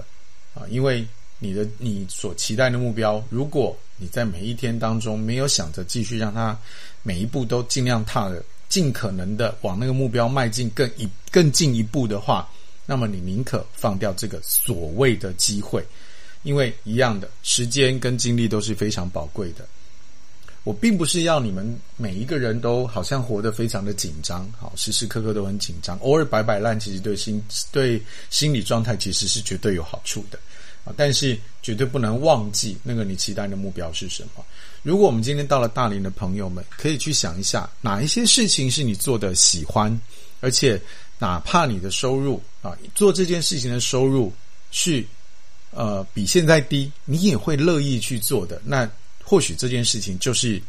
[0.53, 0.63] 啊！
[0.69, 1.05] 因为
[1.39, 6.57] 你的你所期待的目标，如果你在每一天当中没有想着继续让它
[7.01, 12.47] 每一步都尽量踏的尽可能的往那个目标迈进更一更进一步的话，
[12.85, 15.83] 那么你宁可放掉这个所谓的机会，
[16.43, 19.65] 因为一样的时间跟精力都是非常宝贵的。
[20.65, 27.99] 我并不是要你们每一个人都好像活得非常的紧张，好，时时刻刻都很紧张，偶尔摆摆烂，其实对心对
[28.29, 30.37] 心理状态其实是绝对有好处的。
[30.95, 34.45] 但是绝对不能忘记那个你期待的目标是什么。
[34.81, 39.99] 如果我们今天到了大连的朋友们，可以去想一下，哪一些事情是你做的喜欢，
[40.41, 40.81] 而且
[41.17, 44.33] 哪怕你的收入啊，做这件事情的收入
[44.71, 45.05] 是
[45.71, 48.61] 呃比现在低，你也会乐意去做的。
[48.63, 48.89] 那。
[49.21, 50.59] 或许这件事情就是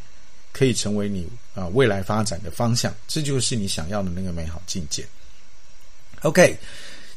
[0.53, 5.03] 可以成为你啊未来发展的方向，这就是你想要的那个美好境界。
[6.21, 6.55] OK，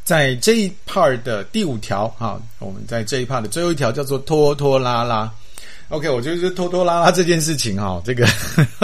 [0.05, 5.33] 在这一 part 的第五条哈，我们在这一 part 的最后一条叫做拖拖拉拉。
[5.88, 8.27] OK，我觉得拖拖拉拉这件事情哈，这个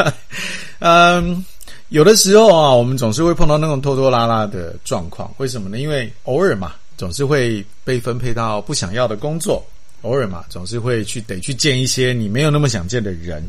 [0.81, 1.45] 嗯，
[1.91, 5.33] 有的时候啊，我们总是会碰到那种拖拖拉拉的状况。
[5.37, 5.79] 为什么呢？
[5.79, 9.65] 因为偶尔嘛，总是会被分配到不想要的工作。
[10.03, 13.47] 偶尔嘛，总是会去得去见一些你没有那么想见的人，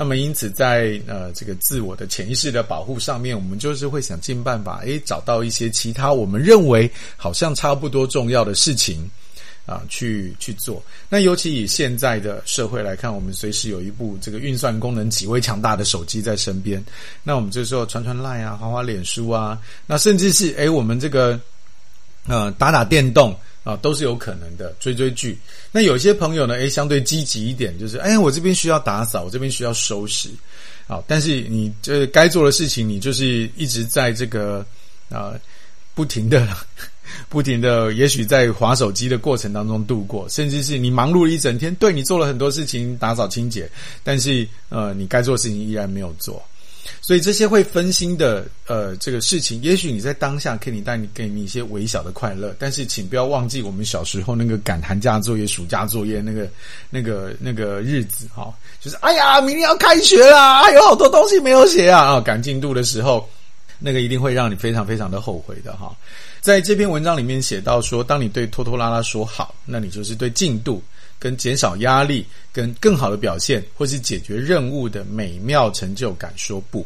[0.00, 9.06] 那么因此在呃这个自我的潜意识的保护上面，我们就是会想尽办法，诶，找到一些其他我们认为好像差不多重要的事情
[9.66, 10.82] 啊，去去做。
[11.10, 16.82] 那尤其以现在的社会来看，我们随时有一部这个运算功能极为强大的手机在身边，
[17.22, 21.38] 那我们这时候传传 LINE 啊，滑滑脸书啊，那甚至是诶我们这个
[22.26, 23.36] 呃打打电动。
[23.62, 24.74] 啊，都是有可能的。
[24.80, 25.38] 追追剧，
[25.70, 30.30] 那有些朋友呢，诶，相对积极一点，就是，哎，我这边需要打扫，我这边需要收拾，
[30.86, 34.64] 啊，但是你这该做的事情，你就是一直在这个
[35.10, 35.34] 啊，
[35.94, 36.46] 不停的、
[37.28, 43.70] 不停的，也许在划手机的过程当中度过，甚至是你忙碌了一整天，对，你做了很多事情，打扫清洁，
[44.02, 46.42] 但是呃，你该做的事情依然没有做。
[47.00, 56.48] 所以这些会分心的，呃，这个事情，也许你在当下可以带你给你一些微小的快乐，但是请不要忘记我们小时候那个赶寒假作业、暑假作业那个、
[56.90, 63.28] 那个、那个日子，哈、就是哎呀，明天要开学啦，还有好多东西没有写啊，啊、赶进度的时候，
[63.78, 65.94] 那个一定会让你非常非常的后悔的哈。
[66.40, 70.82] 在这篇文章里面写到说，当你对拖拖拉拉说好，那你就是对进度、
[71.20, 76.84] 跟减少压力、跟更好的表现，或是解决任务的美妙成就感说不。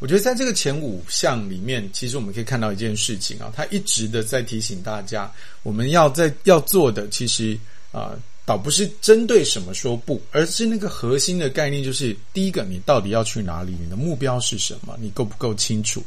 [0.00, 5.30] 我觉得在这个前五项里面，其实我们可以看到一件事情啊，他一直的在提醒大家，
[5.62, 7.56] 我们要在要做的，其实
[7.92, 8.18] 啊。
[8.48, 13.76] 倒不是针对什么说不，而是那个核心的概念，就是第一个，你到底要去哪里？
[13.78, 14.96] 你的目标是什么？
[14.98, 16.02] 你够不够清楚？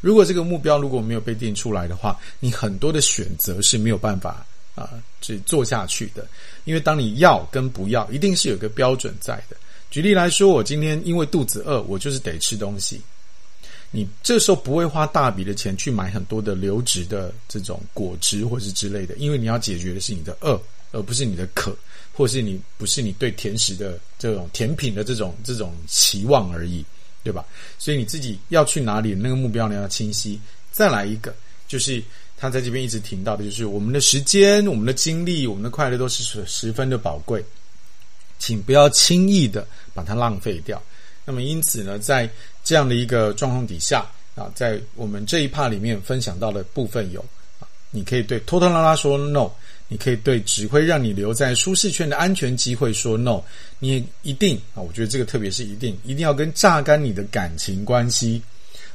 [0.00, 4.42] 如果这个目标如果没有被定出来的话，你很多的选择是没有办法
[4.74, 6.26] 啊去做下去的。
[6.64, 9.56] 因为当你要跟不要，一定是有个标准在的。
[9.90, 13.00] 举例来说，我今天因为肚子饿，我就是得吃东西。
[13.90, 20.60] 你这时候不会花大笔的钱去买很多的流质的这种果汁或是之类的，因为你要解决的是你的饿。
[20.94, 21.74] 而不是你的渴，
[22.12, 26.84] 或是你不是你对甜食的这种甜品的这种这种期望而已，
[27.24, 27.42] 对吧？
[27.78, 30.38] 所以你自己要去哪里，那个目标呢要清晰。
[30.70, 31.34] 再来一个，
[31.66, 32.04] 就是
[32.42, 37.40] 他在这边一直提到的，就是我们的时间、我们的精力、我们的快乐都是十十分的宝贵，
[38.40, 40.82] 请不要轻易的把它浪费掉。
[41.24, 42.28] 那么因此呢，在
[42.64, 47.24] 这样的一个状况底下啊，在我们这一 part 里面分享到的部分有
[47.60, 49.48] 啊，你可以对拖拖拉拉说 no。
[49.86, 53.42] 你可以对只会让你留在舒适圈的安全机会说 no，
[53.78, 58.42] 你一定啊，我觉得这个特别是一定，一定要跟榨干你的感情关系，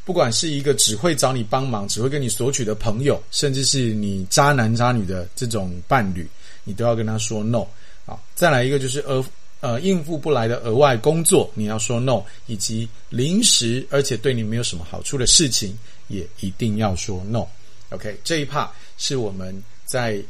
[0.07, 6.25] 不管是一个只会找你帮忙、只会跟你索取的朋友，甚至是你渣男渣女的这种伴侣，
[6.63, 7.67] 你都要跟他说 no
[8.05, 8.17] 啊。
[8.33, 9.21] 再来一个就是额
[9.59, 17.45] 呃应付不来的额外工作，你要说 no，以及临时而且对你没有什么好处的事情，也一定要说 no。
[17.89, 20.23] OK，这一 part 是我们在。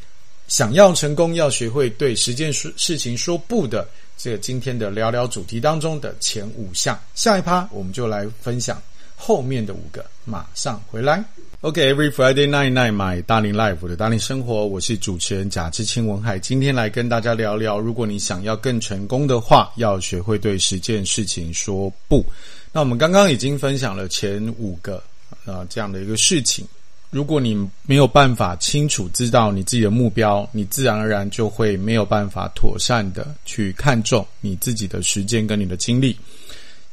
[0.48, 3.86] 想要成功，要学会对十件事事情说不的。
[4.18, 8.82] 这个今天的聊聊主题当中的前五项，下一趴我们就来分享
[9.18, 10.06] 后面的五个。
[10.24, 11.24] 马上回来。
[11.62, 16.38] OK，Every、Friday night night，my 大龄 life 的大龄生活，我是主持人贾志清文海。
[16.38, 22.26] 今天来跟大家聊聊，如果你想要更成功的话，要学会对十件事情说不。
[22.74, 24.98] 那我们刚刚已经分享了前五个
[25.46, 26.68] 啊、呃、这样的一个事情。
[27.10, 36.18] 如果你没有办法清楚知道你自己的目标，你自然而然就会没有办法妥善的去看重你自己的时间跟你的精力。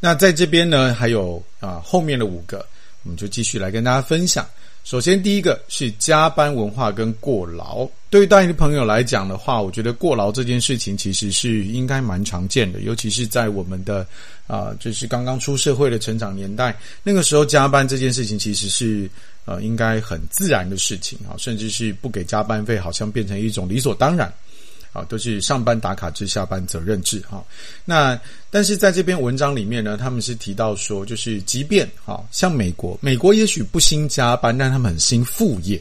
[0.05, 2.59] 那在这边呢，还有啊后面的五个，
[3.05, 4.47] 我们就继续来跟大家分享。
[4.85, 7.89] 首先，第一个是加班文化跟过劳。
[8.11, 14.07] 对于大一的朋友来讲的话，我觉得过劳这件事情其实是应该蛮常见的，尤其是在我们的
[14.47, 19.11] 啊，就是刚刚出社会的成长年代，那个时候加班这件事情其实是。
[19.47, 24.33] 呃，应该很自然的事情啊，甚至是不给加班费，好像变成一种理所当然
[24.95, 27.45] 啊，都是上班打卡制、下班责任制哈。
[27.85, 35.79] 那但是在这篇文章里面呢，他们是提到说，就是即便哈，像美国，美国也许不兴加班，但他们很兴副业，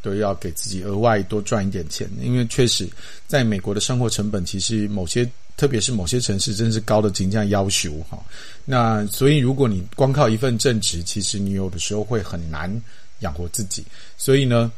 [0.00, 2.88] 都要给自己额外多赚一点钱，因为确实
[3.26, 5.30] 在美国的生活成本，其实某些。
[5.56, 8.18] 特别是某些城市真是高的紧张要求哈，
[8.64, 12.82] 那所以如果你光靠一份正职，其实你有的时候会很难
[13.18, 13.84] 养活自己。
[14.16, 14.72] 所以呢，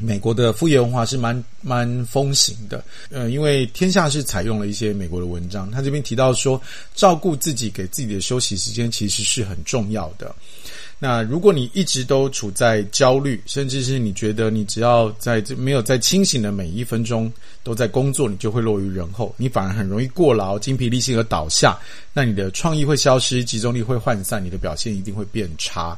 [0.00, 2.84] 美国的副业文化是蛮蛮风行的。
[3.10, 6.60] 呃，因为天下是采用了一些美国的文章，他这边提到说，
[6.94, 10.34] 照顾自己、给自己的休息时间其实是很重要的。
[11.00, 21.78] 那如果你一直都处在焦虑，甚至是你觉得你只要在这没有在清醒的每一分钟都在工作，你就会落于人后，你反而很容易过劳、精疲力尽而倒下。
[22.12, 25.96] 那你的创意会消失，集中力会涣散，你的表现一定会变差。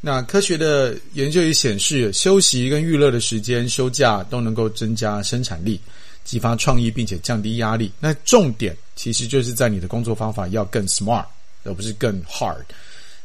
[0.00, 5.80] 那科学的研究也显示，休息跟娱乐的时间、休假都能够增加生产力、
[6.24, 7.90] 激发创意，并且降低压力。
[7.98, 11.24] 那重点其实就是在你的工作方法要更 smart，
[11.64, 12.62] 而不是更 hard。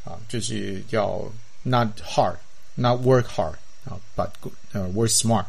[0.03, 1.21] 啊，就是要
[1.61, 2.35] not hard,
[2.73, 3.53] not work hard
[3.85, 4.29] 啊，but
[4.71, 5.45] 呃 work smart，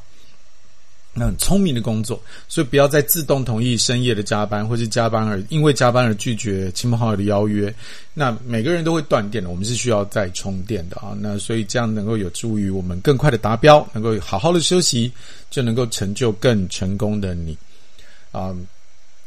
[1.15, 7.75] 那很聪明的工作，所以不要再自动同意深夜的加班，或是加班而因为加班而拒绝亲朋好友的邀约。
[8.15, 11.17] 那每个人都会断电的，我们是需要再充电的啊。
[11.21, 15.13] 那所以这样能够有助于我们更快的达标，能够好好的休息，
[15.51, 17.57] 就能够成就更成功的你。
[18.31, 18.55] 啊，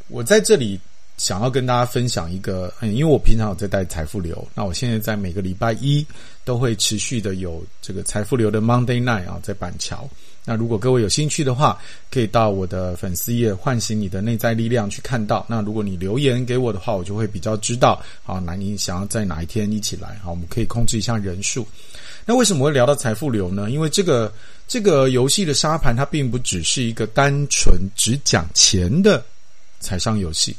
[0.08, 0.80] 我在这里。
[1.18, 6.06] 想要跟大家分享一个，嗯，因为我平常有在带财富流，那我现在在每个礼拜一
[6.44, 10.10] 都会持续的有这个财富流的 Monday Night 啊，在板桥。
[10.46, 11.78] 那如果各位有兴趣的话，
[12.12, 15.46] 可以到我的粉丝页唤醒你的内在力量去看到。
[15.50, 20.20] 那如果你留言给我的话，我就会比较知道，好，那你想要在哪一天一起来？
[20.24, 21.68] 好，我们可以控制一下人数。
[22.26, 23.70] 那为什么会聊到财富流呢？
[23.70, 24.32] 因为这个
[24.68, 29.24] 这个游戏的沙盘，它并不只是一个单纯只讲钱的
[29.80, 30.56] 财商游戏。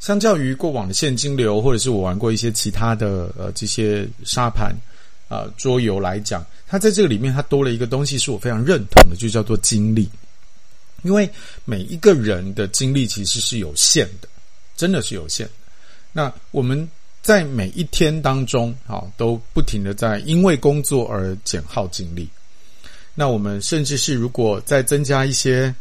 [0.00, 4.74] 相较于过往的现金流，或者是我玩过一些其他的呃这些沙盘，
[5.34, 10.08] 呃桌游来讲，它在这个里面它多了一个东西，是我非常认同的，就叫做精力。
[11.02, 11.28] 因为
[11.64, 14.28] 每一个人的精力其实是有限的，
[14.76, 15.48] 真的是有限。
[16.12, 16.88] 那我们
[17.20, 22.28] 在每一天当中，啊，都不停的在因为工作而减耗精力。
[23.14, 25.74] 那我们甚至是如果再增加一些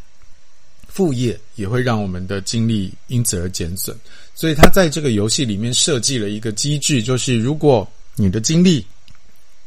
[0.88, 3.96] 副业，也会让我们的精力因此而减损。
[4.36, 8.86] 所以他在这个游戏里面设计了一个机制，就是如果你的精力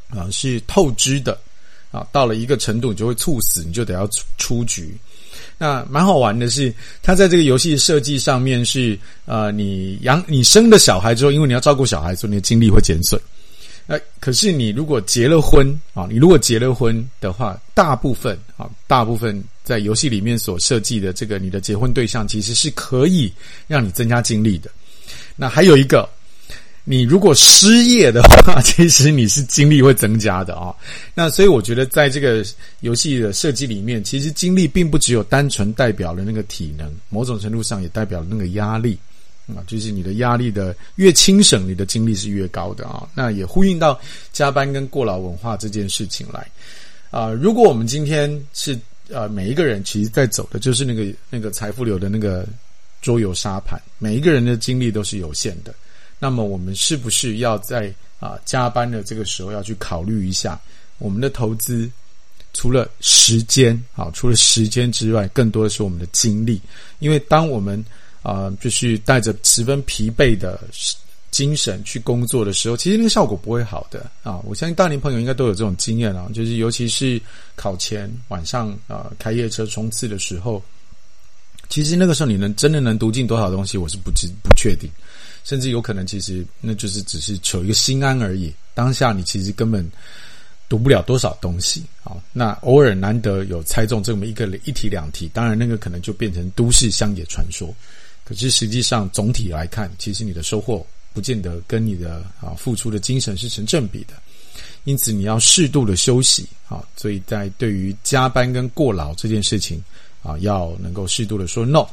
[0.09, 1.39] 啊是透支的
[1.91, 4.97] 啊，到了一个程度，你就会猝死，你就得要出出局。
[5.59, 13.21] 那蛮好玩的是，他在这个游戏设计上面是，呃，你养你生了小孩之后，因为你要照顾小孩，所以你的精力会减损。
[13.87, 23.33] 那可是你如果结了婚啊，你如果结了婚的话，大部分啊，大部分在游戏里面所设计的这个你的结婚对象，其实是可以
[23.67, 24.71] 让你增加精力的。
[25.37, 26.09] 那还有一个。
[26.89, 30.72] 你如果失业的话， 其实你是精力会增加的啊。
[31.14, 32.47] 那所以我觉得，在这个
[32.78, 38.97] 游戏的设计里面，其实精力并不只有单纯代表了那个体能，某种程度上也代表了那个压力
[39.49, 39.59] 啊。
[39.66, 43.03] 就是你的压力的越轻省，你的精力是越高的啊。
[43.16, 44.01] 那也呼应到
[44.32, 46.47] 加班跟过劳文化这件事情来
[47.11, 47.30] 啊。
[47.32, 48.78] 如果我们今天是
[49.09, 52.47] 呃每一个人其实在走的就是那个那个财富流的那个
[53.03, 55.74] 桌游沙盘，每一个人的精力都是有限的。
[56.19, 60.59] 那么我们是不是要在啊加班的这个时候要去考虑一下
[60.99, 61.91] 我们的投资？
[62.59, 66.59] 除了时间啊，除了时间之外，更多的是我们的精力。
[67.01, 67.85] 因为当我们
[68.23, 70.59] 啊就是带着十分疲惫的
[71.31, 74.41] 精神去工作的时候，其实那个效果不会好的啊。
[74.47, 77.21] 我相信大龄朋友应该都有这种经验啊，就是尤其是
[77.57, 80.62] 考前晚上啊开夜车冲刺的时候，
[81.69, 84.91] 其实那个时候你能真的能读进多少东西，我是不知不确定。
[85.47, 88.53] 甚至有可能，其实那就是只是求一个心安而已。
[88.75, 89.89] 当下你其实根本
[90.69, 92.17] 读不了多少东西啊。
[92.33, 97.73] 那偶尔难得有猜中这么一个一题两题，当然那个可能就变成都市乡野传说。
[98.25, 104.15] 可是实际上总体来看，其实你的收获不见得跟你的啊付出的精神是成正比的。
[104.83, 106.83] 因此你要适度的休息啊。
[106.97, 109.81] 所以在对于加班跟过劳这件事情
[110.25, 111.87] 啊，要能够适度的说 no。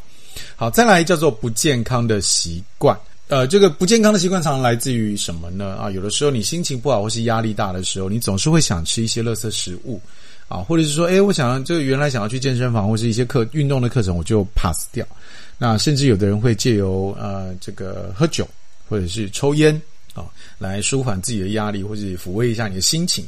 [0.56, 3.00] 好，再来叫做不健康的习惯。
[3.34, 5.76] 呃，这个不健康的习惯常常来自于什么呢？
[5.78, 10.00] 啊，有的时候你心情不好或是压力大的时候，你总是会想吃一些垃圾食物，
[10.48, 15.04] 啊，或者是说，诶，我想要这个原来想要去健身房或是一些课运动的课程，我就 pass 掉。
[15.58, 18.48] 那甚至有的人会借由呃这个喝酒
[18.88, 19.82] 或者是抽烟
[20.14, 20.26] 啊，
[20.60, 23.28] 来舒缓自己的压力或者抚慰一下你的心情，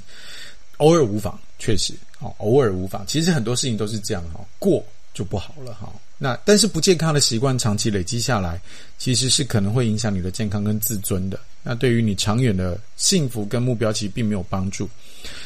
[0.77, 3.03] 偶尔无妨，确实啊，偶尔无妨。
[3.07, 4.85] 其实很多事情都是这样哈，过
[5.15, 5.91] 就不好了哈。
[6.17, 8.61] 那但是不健康的习惯长期累积下来，
[8.99, 11.39] 其实是可能会影响你的健康跟自尊的。
[11.63, 14.87] 那对于你长远的幸福跟目标，其实并没有帮助。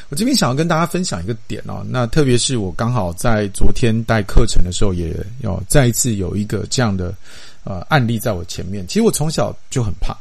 [0.10, 7.16] 我这边想要跟大家分享一个点哦，那特别是我刚好在昨天带课程的时候，也要再一次有一个这样的
[7.64, 8.86] 呃案例在我前面。
[8.88, 10.16] 其实我从小就很胖，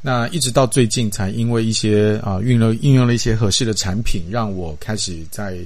[0.00, 5.58] 那一直到最近才因为一些啊运用运用了一些合适的产品，让我开始在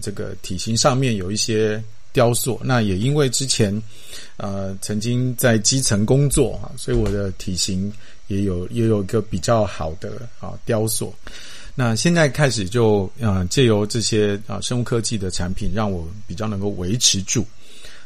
[0.00, 1.82] 这个体型上面有一些。
[2.14, 3.82] 雕塑，那也因为之前，
[4.36, 7.92] 呃，曾经在基层工作啊，所以我的体型
[8.28, 11.12] 也有也有一个比较好的啊雕塑。
[11.74, 17.44] 那现在开始就啊借由这些啊生物科技的产品，让我比较能够维持住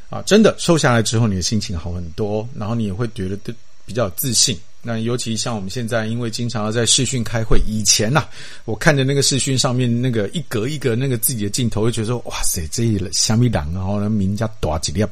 [0.08, 3.36] 啊，真的瘦下来之后，你的心情好很多，然后你也会觉得
[3.84, 4.58] 比较自信。
[4.80, 8.30] 那尤其像我们现在，因为经常要在视讯开会，以前呐、啊，
[8.64, 15.02] 我看着那个视讯上面那个一格一格那个自己的镜头，就觉得说，哇塞，这一虾米人，然后呢，名家大几粒，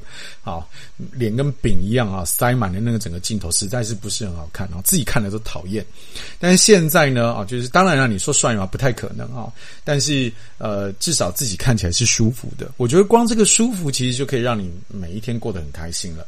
[0.44, 0.64] 啊，
[1.12, 5.84] 脸跟饼一样啊，塞满了那个整个镜头，实在是不是很好看，然后自己看了都讨厌。
[6.38, 9.52] 但是现在呢，啊，就是当然让你说帅嘛，不太可能啊，
[9.82, 12.70] 但是呃，至少自己看起来是舒服的。
[12.76, 16.24] 我觉得光这个舒服，其实就可以让你每一天过得很开心了。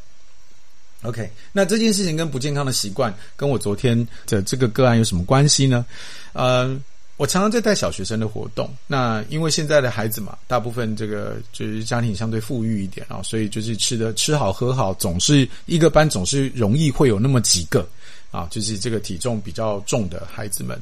[1.03, 3.97] OK，那这件事情跟不健康的习惯，跟我昨天
[4.27, 5.87] 的这个个案有什么关系呢？
[6.33, 6.77] 呃，
[7.17, 8.69] 我常常在带小学生的活动。
[8.89, 17.89] 那因为现在的孩子嘛，大部分这个就是家庭相对富裕一点啊，所以就是吃的吃好喝好，总是一个班总是容易会有那么几个
[18.33, 20.77] 啊，就是这个体重比较重的孩子们。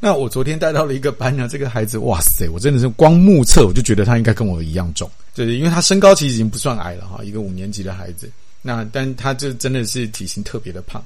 [0.00, 8.28] 那我昨天带到了一个班呢，这个孩子哇塞，我真的是光目测我就觉得他应该跟我一样重，就是因为他身高其实已经不算矮了哈，一个五年级的孩子。
[8.62, 11.04] 那，但他就真的是体型特别的胖。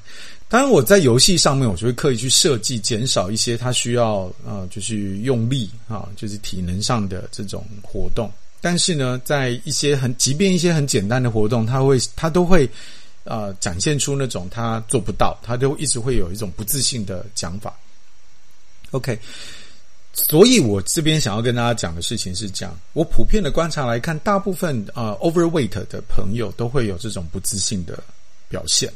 [0.48, 8.30] 当然，我在游戏上面，我就会刻意去设计，减少一些他需要呃，就是用力啊，就是体能上的这种活动。
[8.60, 12.68] 但是呢，在一些很，即便一些很简单的活动，他会，他都会
[13.24, 17.74] 呃，展现出那种他做不到，他都一直会有一种不自信的讲法。
[18.92, 19.18] OK。
[20.18, 28.02] 所以我这边想要跟大家讲的事情是这样：我普遍的观察来看，大部分啊、overweight 的朋友都会有这种不自信的
[28.48, 28.90] 表现。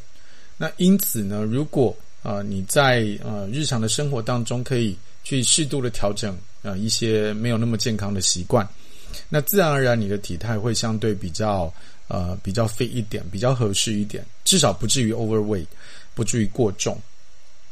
[0.57, 8.67] 那因此呢，如果啊、你在呃日常的生活当中可以去适度的调整啊、呃、一些没有那么健康的习惯，
[9.29, 11.73] 那自然而然你的体态会相对比较
[12.09, 15.67] 呃比较 fit 一点，比较合适一点，至少不至于 overweight，
[16.15, 16.99] 不至于过重。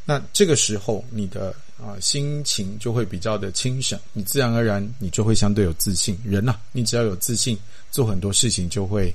[0.04, 6.18] 那这个时候你的啊、心情就会比较的轻省，你自然而然你就会相对有自信。
[6.24, 7.56] 人呐、啊，你只要有自信，
[7.90, 9.14] 做很多事情就会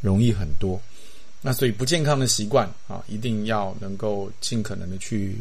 [0.00, 0.80] 容易很多。
[1.42, 5.36] 那所以不健康的习惯啊，一定要能够尽可能的去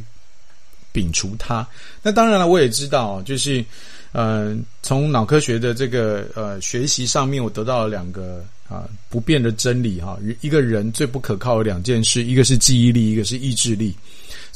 [0.93, 1.68] 摒除它。
[2.03, 3.63] 那当然了，我也知道，就是
[4.11, 10.20] 呃，从脑科学的这个呃学习上面，我得到了两个啊不变的真理哈。
[10.41, 13.95] 一个人最不可靠的两件事，一个是记忆力，一个是意志力。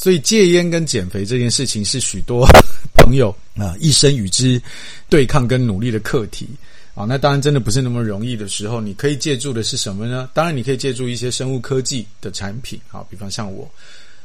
[0.02, 2.44] 所以戒烟跟减肥这件事情，是许多
[2.96, 4.60] 朋友 啊一生与之
[5.10, 6.50] 对抗跟努力的课题。
[6.96, 10.28] 啊，那当然真的不是那么容易的时候，你可以借助的是什么呢？
[10.34, 13.70] 当然，你可以借助一些生物科技的产品，啊，比方像我，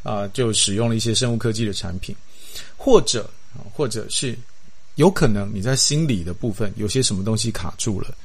[0.03, 2.17] 啊，就使用了一些生物科技的产品，
[2.75, 4.35] 或者啊，或者是
[4.95, 8.17] 有可能你在心理的部分有些什么东西卡住了，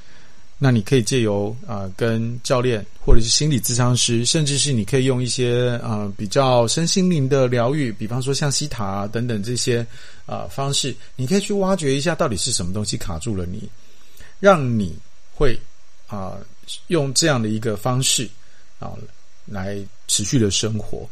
[0.64, 9.84] 那你可以借由啊，跟教练或者是心理咨商师，甚至是你可以用一些啊比较身心灵的疗愈，比方说像西塔啊等等这些
[10.24, 13.68] 啊方式，你可以去挖掘一下到底是什么东西卡住了你。
[14.38, 14.96] 让你
[15.34, 15.58] 会
[16.06, 16.36] 啊、
[16.86, 18.30] 用这样的一个方式
[18.78, 18.92] 啊
[19.44, 21.08] 来持续的生活。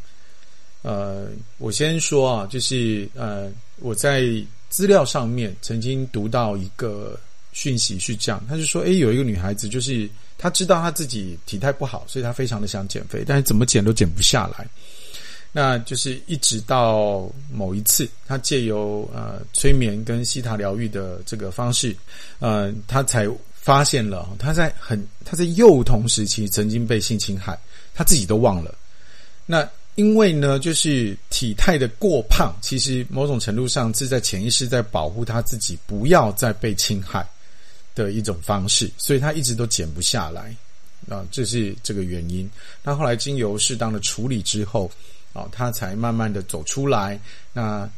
[0.81, 1.27] 呃，
[1.57, 4.23] 我先说啊，就是呃我在
[4.69, 7.19] 资料上面曾经读到一个
[7.51, 14.67] 讯息是这样，他就说，诶，有一个女孩子，就是她知道她自己体态不好，所以她非常的想减肥，但是怎么减都减不下来。
[15.53, 21.93] 那就是一直到某一次，他借由呃催眠跟西塔疗愈的这个方式，
[22.39, 27.59] 呃，他才发现了他在很他在幼童时期曾经被性侵害，
[27.93, 28.73] 他自己都忘了。
[29.45, 37.27] 那因为呢，就是体态的过胖，其实某种程度上是在潜意识在保护他自己不要再被侵害
[37.95, 40.55] 的一种方式，所以他一直都减不下来
[41.09, 42.49] 啊，这是这个原因。
[42.83, 44.91] 那后来经由适当的处理之后。
[45.33, 47.17] 啊，他才慢慢的走出来。
[47.53, 47.89] 那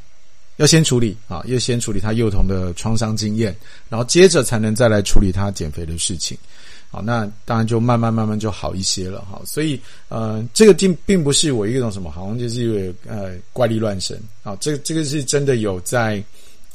[0.57, 3.57] 要先处理啊，要先处理他幼童的创伤经验，
[3.89, 6.37] 然后接着才能再来处理他减肥的事情。
[6.91, 9.41] 好，那当然就慢慢慢慢就好一些了哈。
[9.47, 14.55] 所以呃，这个并并不是我一种什么，好像就是呃怪力乱神啊。
[14.61, 16.23] 这个这个是真的有在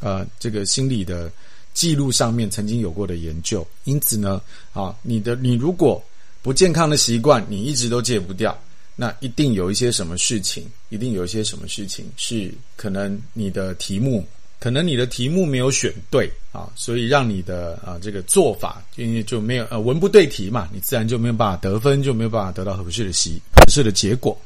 [0.01, 1.31] 呃这个心理的
[1.79, 3.65] 记录上面曾经有过的研究。
[3.85, 6.03] 因此呢，啊，你的你如果
[6.43, 8.59] 不健康的习惯，你一直都戒不掉。
[8.97, 14.27] 那一定有一些什么事情，一定有一些什么事情是可能你的题目，
[14.59, 24.37] 可能你的题目没有选对啊，所以让你的啊这个做法，因为就没有呃文不对题嘛，你自然就没有办法得分，就没有办法得到合适的习合适的结果。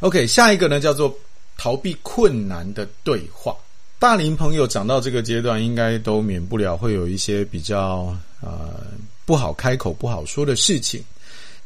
[0.00, 1.18] OK，下一个呢叫做
[1.56, 3.56] 逃避困难的对话。
[3.98, 8.80] 大龄朋友长到这个阶段，应该都免不了会有一些比较呃
[9.26, 11.02] 不好开口、不好说的事情。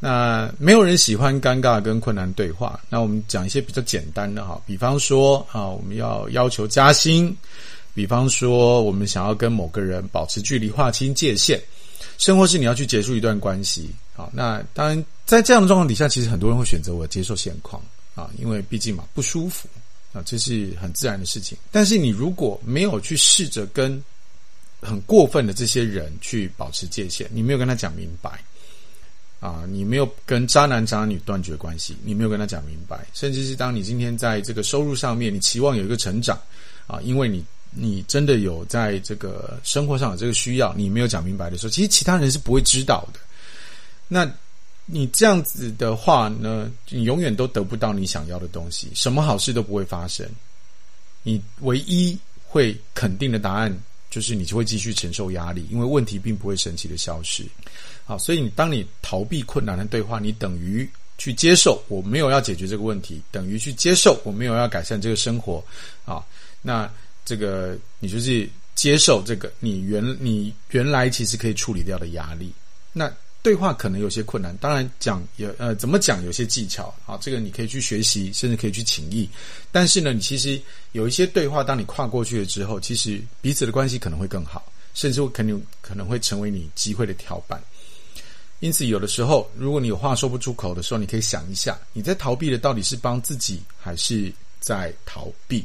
[0.01, 2.80] 那没有人喜欢尴尬跟困难对话。
[2.89, 7.37] 那我们讲一些比较简单的哈，比方说啊，我们要要求加薪，
[7.93, 11.61] 比方说我们想要跟某个人保持距离，划清界限，
[12.16, 13.91] 甚或是你要去结束一段关系。
[14.14, 17.80] 好，那当然在这样的状况底下，其实很多人会选择我接受现况
[18.14, 19.68] 啊，因为毕竟嘛不舒服
[20.13, 21.57] 啊，这是很自然的事情。
[21.71, 24.03] 但是你如果没有去试着跟
[24.81, 28.43] 很过分的这些人去保持界限，你没有跟他讲明白。
[29.41, 36.41] 啊，你没有跟渣男渣女断绝关系，你没有跟他讲明白，甚至是当你今天在这个收入上面，你期望有一个成长，
[36.87, 43.19] 啊，因为你你真的有在这个生活上有这个需要，你没有讲明白的时候，其实其他人是不会知道的。
[44.07, 44.33] 那
[44.95, 50.28] 你这样子的话呢，你永远都得不到你想要的东西，什么好事都不会发生。
[51.22, 53.74] 你唯一会肯定的答案
[54.11, 57.43] 就是你就会继续承受压力，因为问题并不会神奇的消失。
[58.05, 60.86] 好，所以你当你逃避困难的对话，你等于
[61.16, 65.64] 去接受我没有要解决这个问题，等于去接受我没有要改善这个生活。
[66.05, 66.22] 啊，
[66.61, 66.90] 那
[67.24, 72.53] 这个你就是接受这个你原你原来其实可以处理掉的压力。
[72.93, 73.11] 那
[73.43, 79.28] 对话可能有些困难，当然讲有呃怎么讲有些技巧啊，这个你可以去学习，甚至可以去请益。
[79.72, 80.61] 但是呢，你其实
[80.93, 87.61] 有一些对话，当你跨过去了之后，其实彼此的关系可能会更好，甚至会肯定可能会成为你机会的跳板。
[88.61, 95.64] 因此，有的时候，如果你有话说不出口的时候，你可以想一下，你在逃避的到底是帮自己，还是在逃避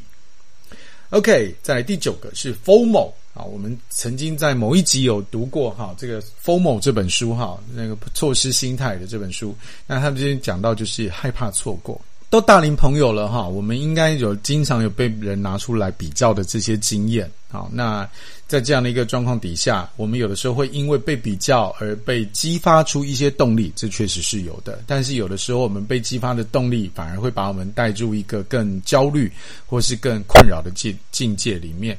[1.10, 9.54] ？OK，再来第九个是 FOMO 啊，我们曾经在某一集有读过哈，这个 FOMO 这本书哈，那个错失心态的这本书，
[9.86, 12.00] 那他们今天讲到就是害怕错过。
[12.30, 17.30] 都大龄朋友了哈，我们应该有经常有被人拿出来比较的这些经验。
[17.50, 18.06] 好，那
[18.46, 24.82] 在这样的一个状况底下，我们有的时候会因为被比较而被激发出一些动力，这确实是有的。
[24.86, 29.32] 但是有的时候，我们被激发的动力反而会把我们带入一个更焦虑
[29.64, 31.96] 或是更困扰的境境界里面。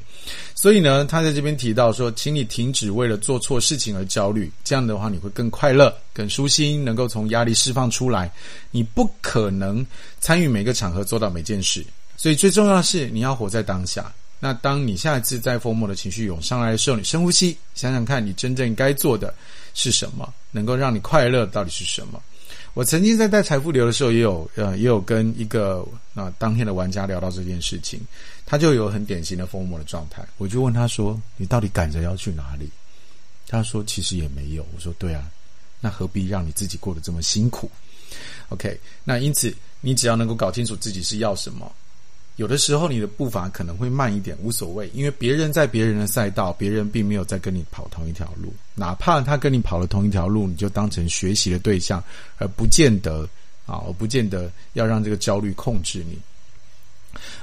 [0.53, 8.31] 所以呢，他在这边提到说，请你停止为了做错事情而焦虑，这样的话你会更快乐、更舒心，能够从压力释放出来。
[8.69, 9.83] 你不可能
[10.19, 11.83] 参与每个场合，做到每件事，
[12.17, 14.13] 所以最重要的是你要活在当下。
[14.39, 19.33] 那当你下一次在疯魔的情绪涌上来的时候，你深呼吸，想想看你真正该做的
[19.73, 22.21] 是什么，能够让你快乐到底是什么？
[22.73, 25.79] 我曾经在带财富流的时候，也有呃，也有跟一个
[26.13, 27.99] 啊、呃、当天的玩家聊到这件事情，
[28.45, 30.25] 他就有很典型的疯魔的状态。
[30.37, 32.69] 我就问他说：“你到底赶着要去哪里？”
[33.49, 35.29] 他说：“其实也没有。”我说：“对啊，
[35.81, 37.69] 那何必让你自己过得这么辛苦
[38.49, 41.69] ？”OK，那因此你只要能够搞清楚自己是要什么。
[42.39, 48.53] 有的时候你的步伐可能会慢一点，无所谓，因为别人在别人的赛道，别人并没有在跟你跑同一条路。
[48.75, 52.01] 哪怕他跟你跑了同一条路，你就当成学习的对象，
[52.37, 53.27] 而不见得
[53.65, 56.17] 啊，而不见得要让这个焦虑控制你。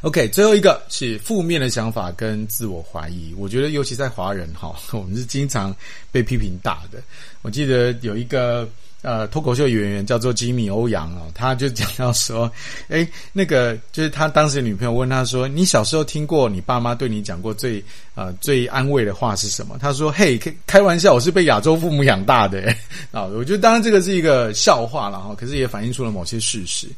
[0.00, 3.34] OK，最后一个是负面的想法跟自我怀疑。
[3.36, 5.76] 我觉得尤其在华人哈， 我们是经常
[6.10, 7.02] 被批评大的。
[7.42, 8.66] 我记得有一个。
[9.06, 12.50] 呃，脱口秀演员叫做吉米欧阳哦，他就讲到说，
[12.90, 17.80] 诶，那个就是他当时的女朋友问他说：“你小时候听过你爸妈对你讲过最
[18.16, 22.74] 呃最安慰的话是什么？”他说：“嘿，开开玩笑，我是被亚洲父母养大的。
[23.12, 26.88] ”啊，我觉得当然这个是一个笑话了哈，可是也反映出了某些事实。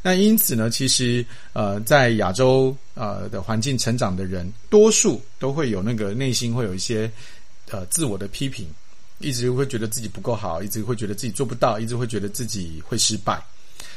[0.00, 1.22] 那因此呢，其实
[1.52, 7.10] 呃，在亚洲呃的环境成长的人，多数都会有那个内心会有一些
[7.70, 8.66] 呃自我的批评。
[9.22, 13.42] 一直会觉得自己不够好，一直会觉得自己做不到，一直会觉得自己会失败。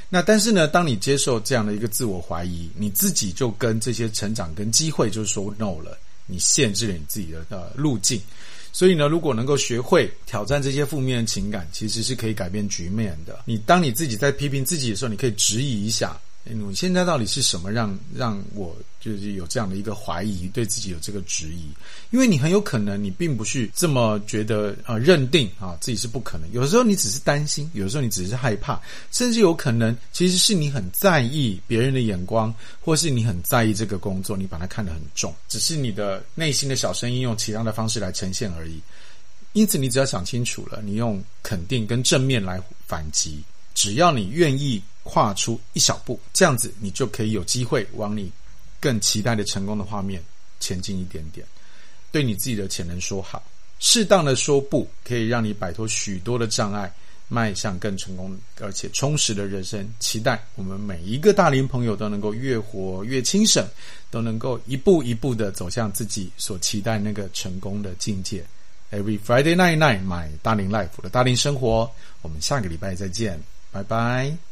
[0.07, 5.97] 那但是呢，当你接受这样的一个自我怀疑，你自己就跟这些成长跟机会就是说 no 了，
[6.27, 8.21] 你限制了你自己的呃路径。
[8.71, 13.39] 所以呢，如果能够学会挑战这些负面情感，其实是可以改变局面的。
[13.45, 16.15] 你当你自己在批评自己的时候，你可以质疑一下。
[16.47, 21.69] 你现在到底是什么让让我就是有这样的一个怀疑，对自己有这个质疑？
[22.11, 26.47] 因为你很有可能你并不是这么觉得啊、呃，认定啊自己是不可能。
[26.51, 28.79] 有时候你只是担心，有的时候你只是害怕，
[29.11, 38.79] 甚至有可能其实是你很在意别人的眼光，或是你很在意这个工作，你把它看得很重，只是你的内心的小声音用其他的方式来呈现而已。
[39.53, 43.41] 因此，你只要想清楚了，你用肯定跟正面来反击，
[43.73, 44.79] 只要你愿意。
[45.05, 48.29] 跨出一小步，这样子你就可以有机会往你
[48.81, 50.21] 更期待的成功的画面
[50.59, 51.47] 前进一点点。
[52.11, 53.41] 对你自己的潜能说好，
[53.79, 56.91] 适当的说不，可以让你摆脱许多的障碍，
[57.27, 59.87] 迈向更成功而且充实的人生。
[59.99, 63.67] 期待我们每一个大龄朋友都能够越活越轻省，
[64.09, 68.43] 都能够一步一步的走向自己所期待那个成功的境界。
[68.91, 71.91] Every Friday night night，my 大龄 life 的大龄生活，
[72.21, 73.41] 我们下个礼拜再见，
[73.71, 74.45] 拜拜。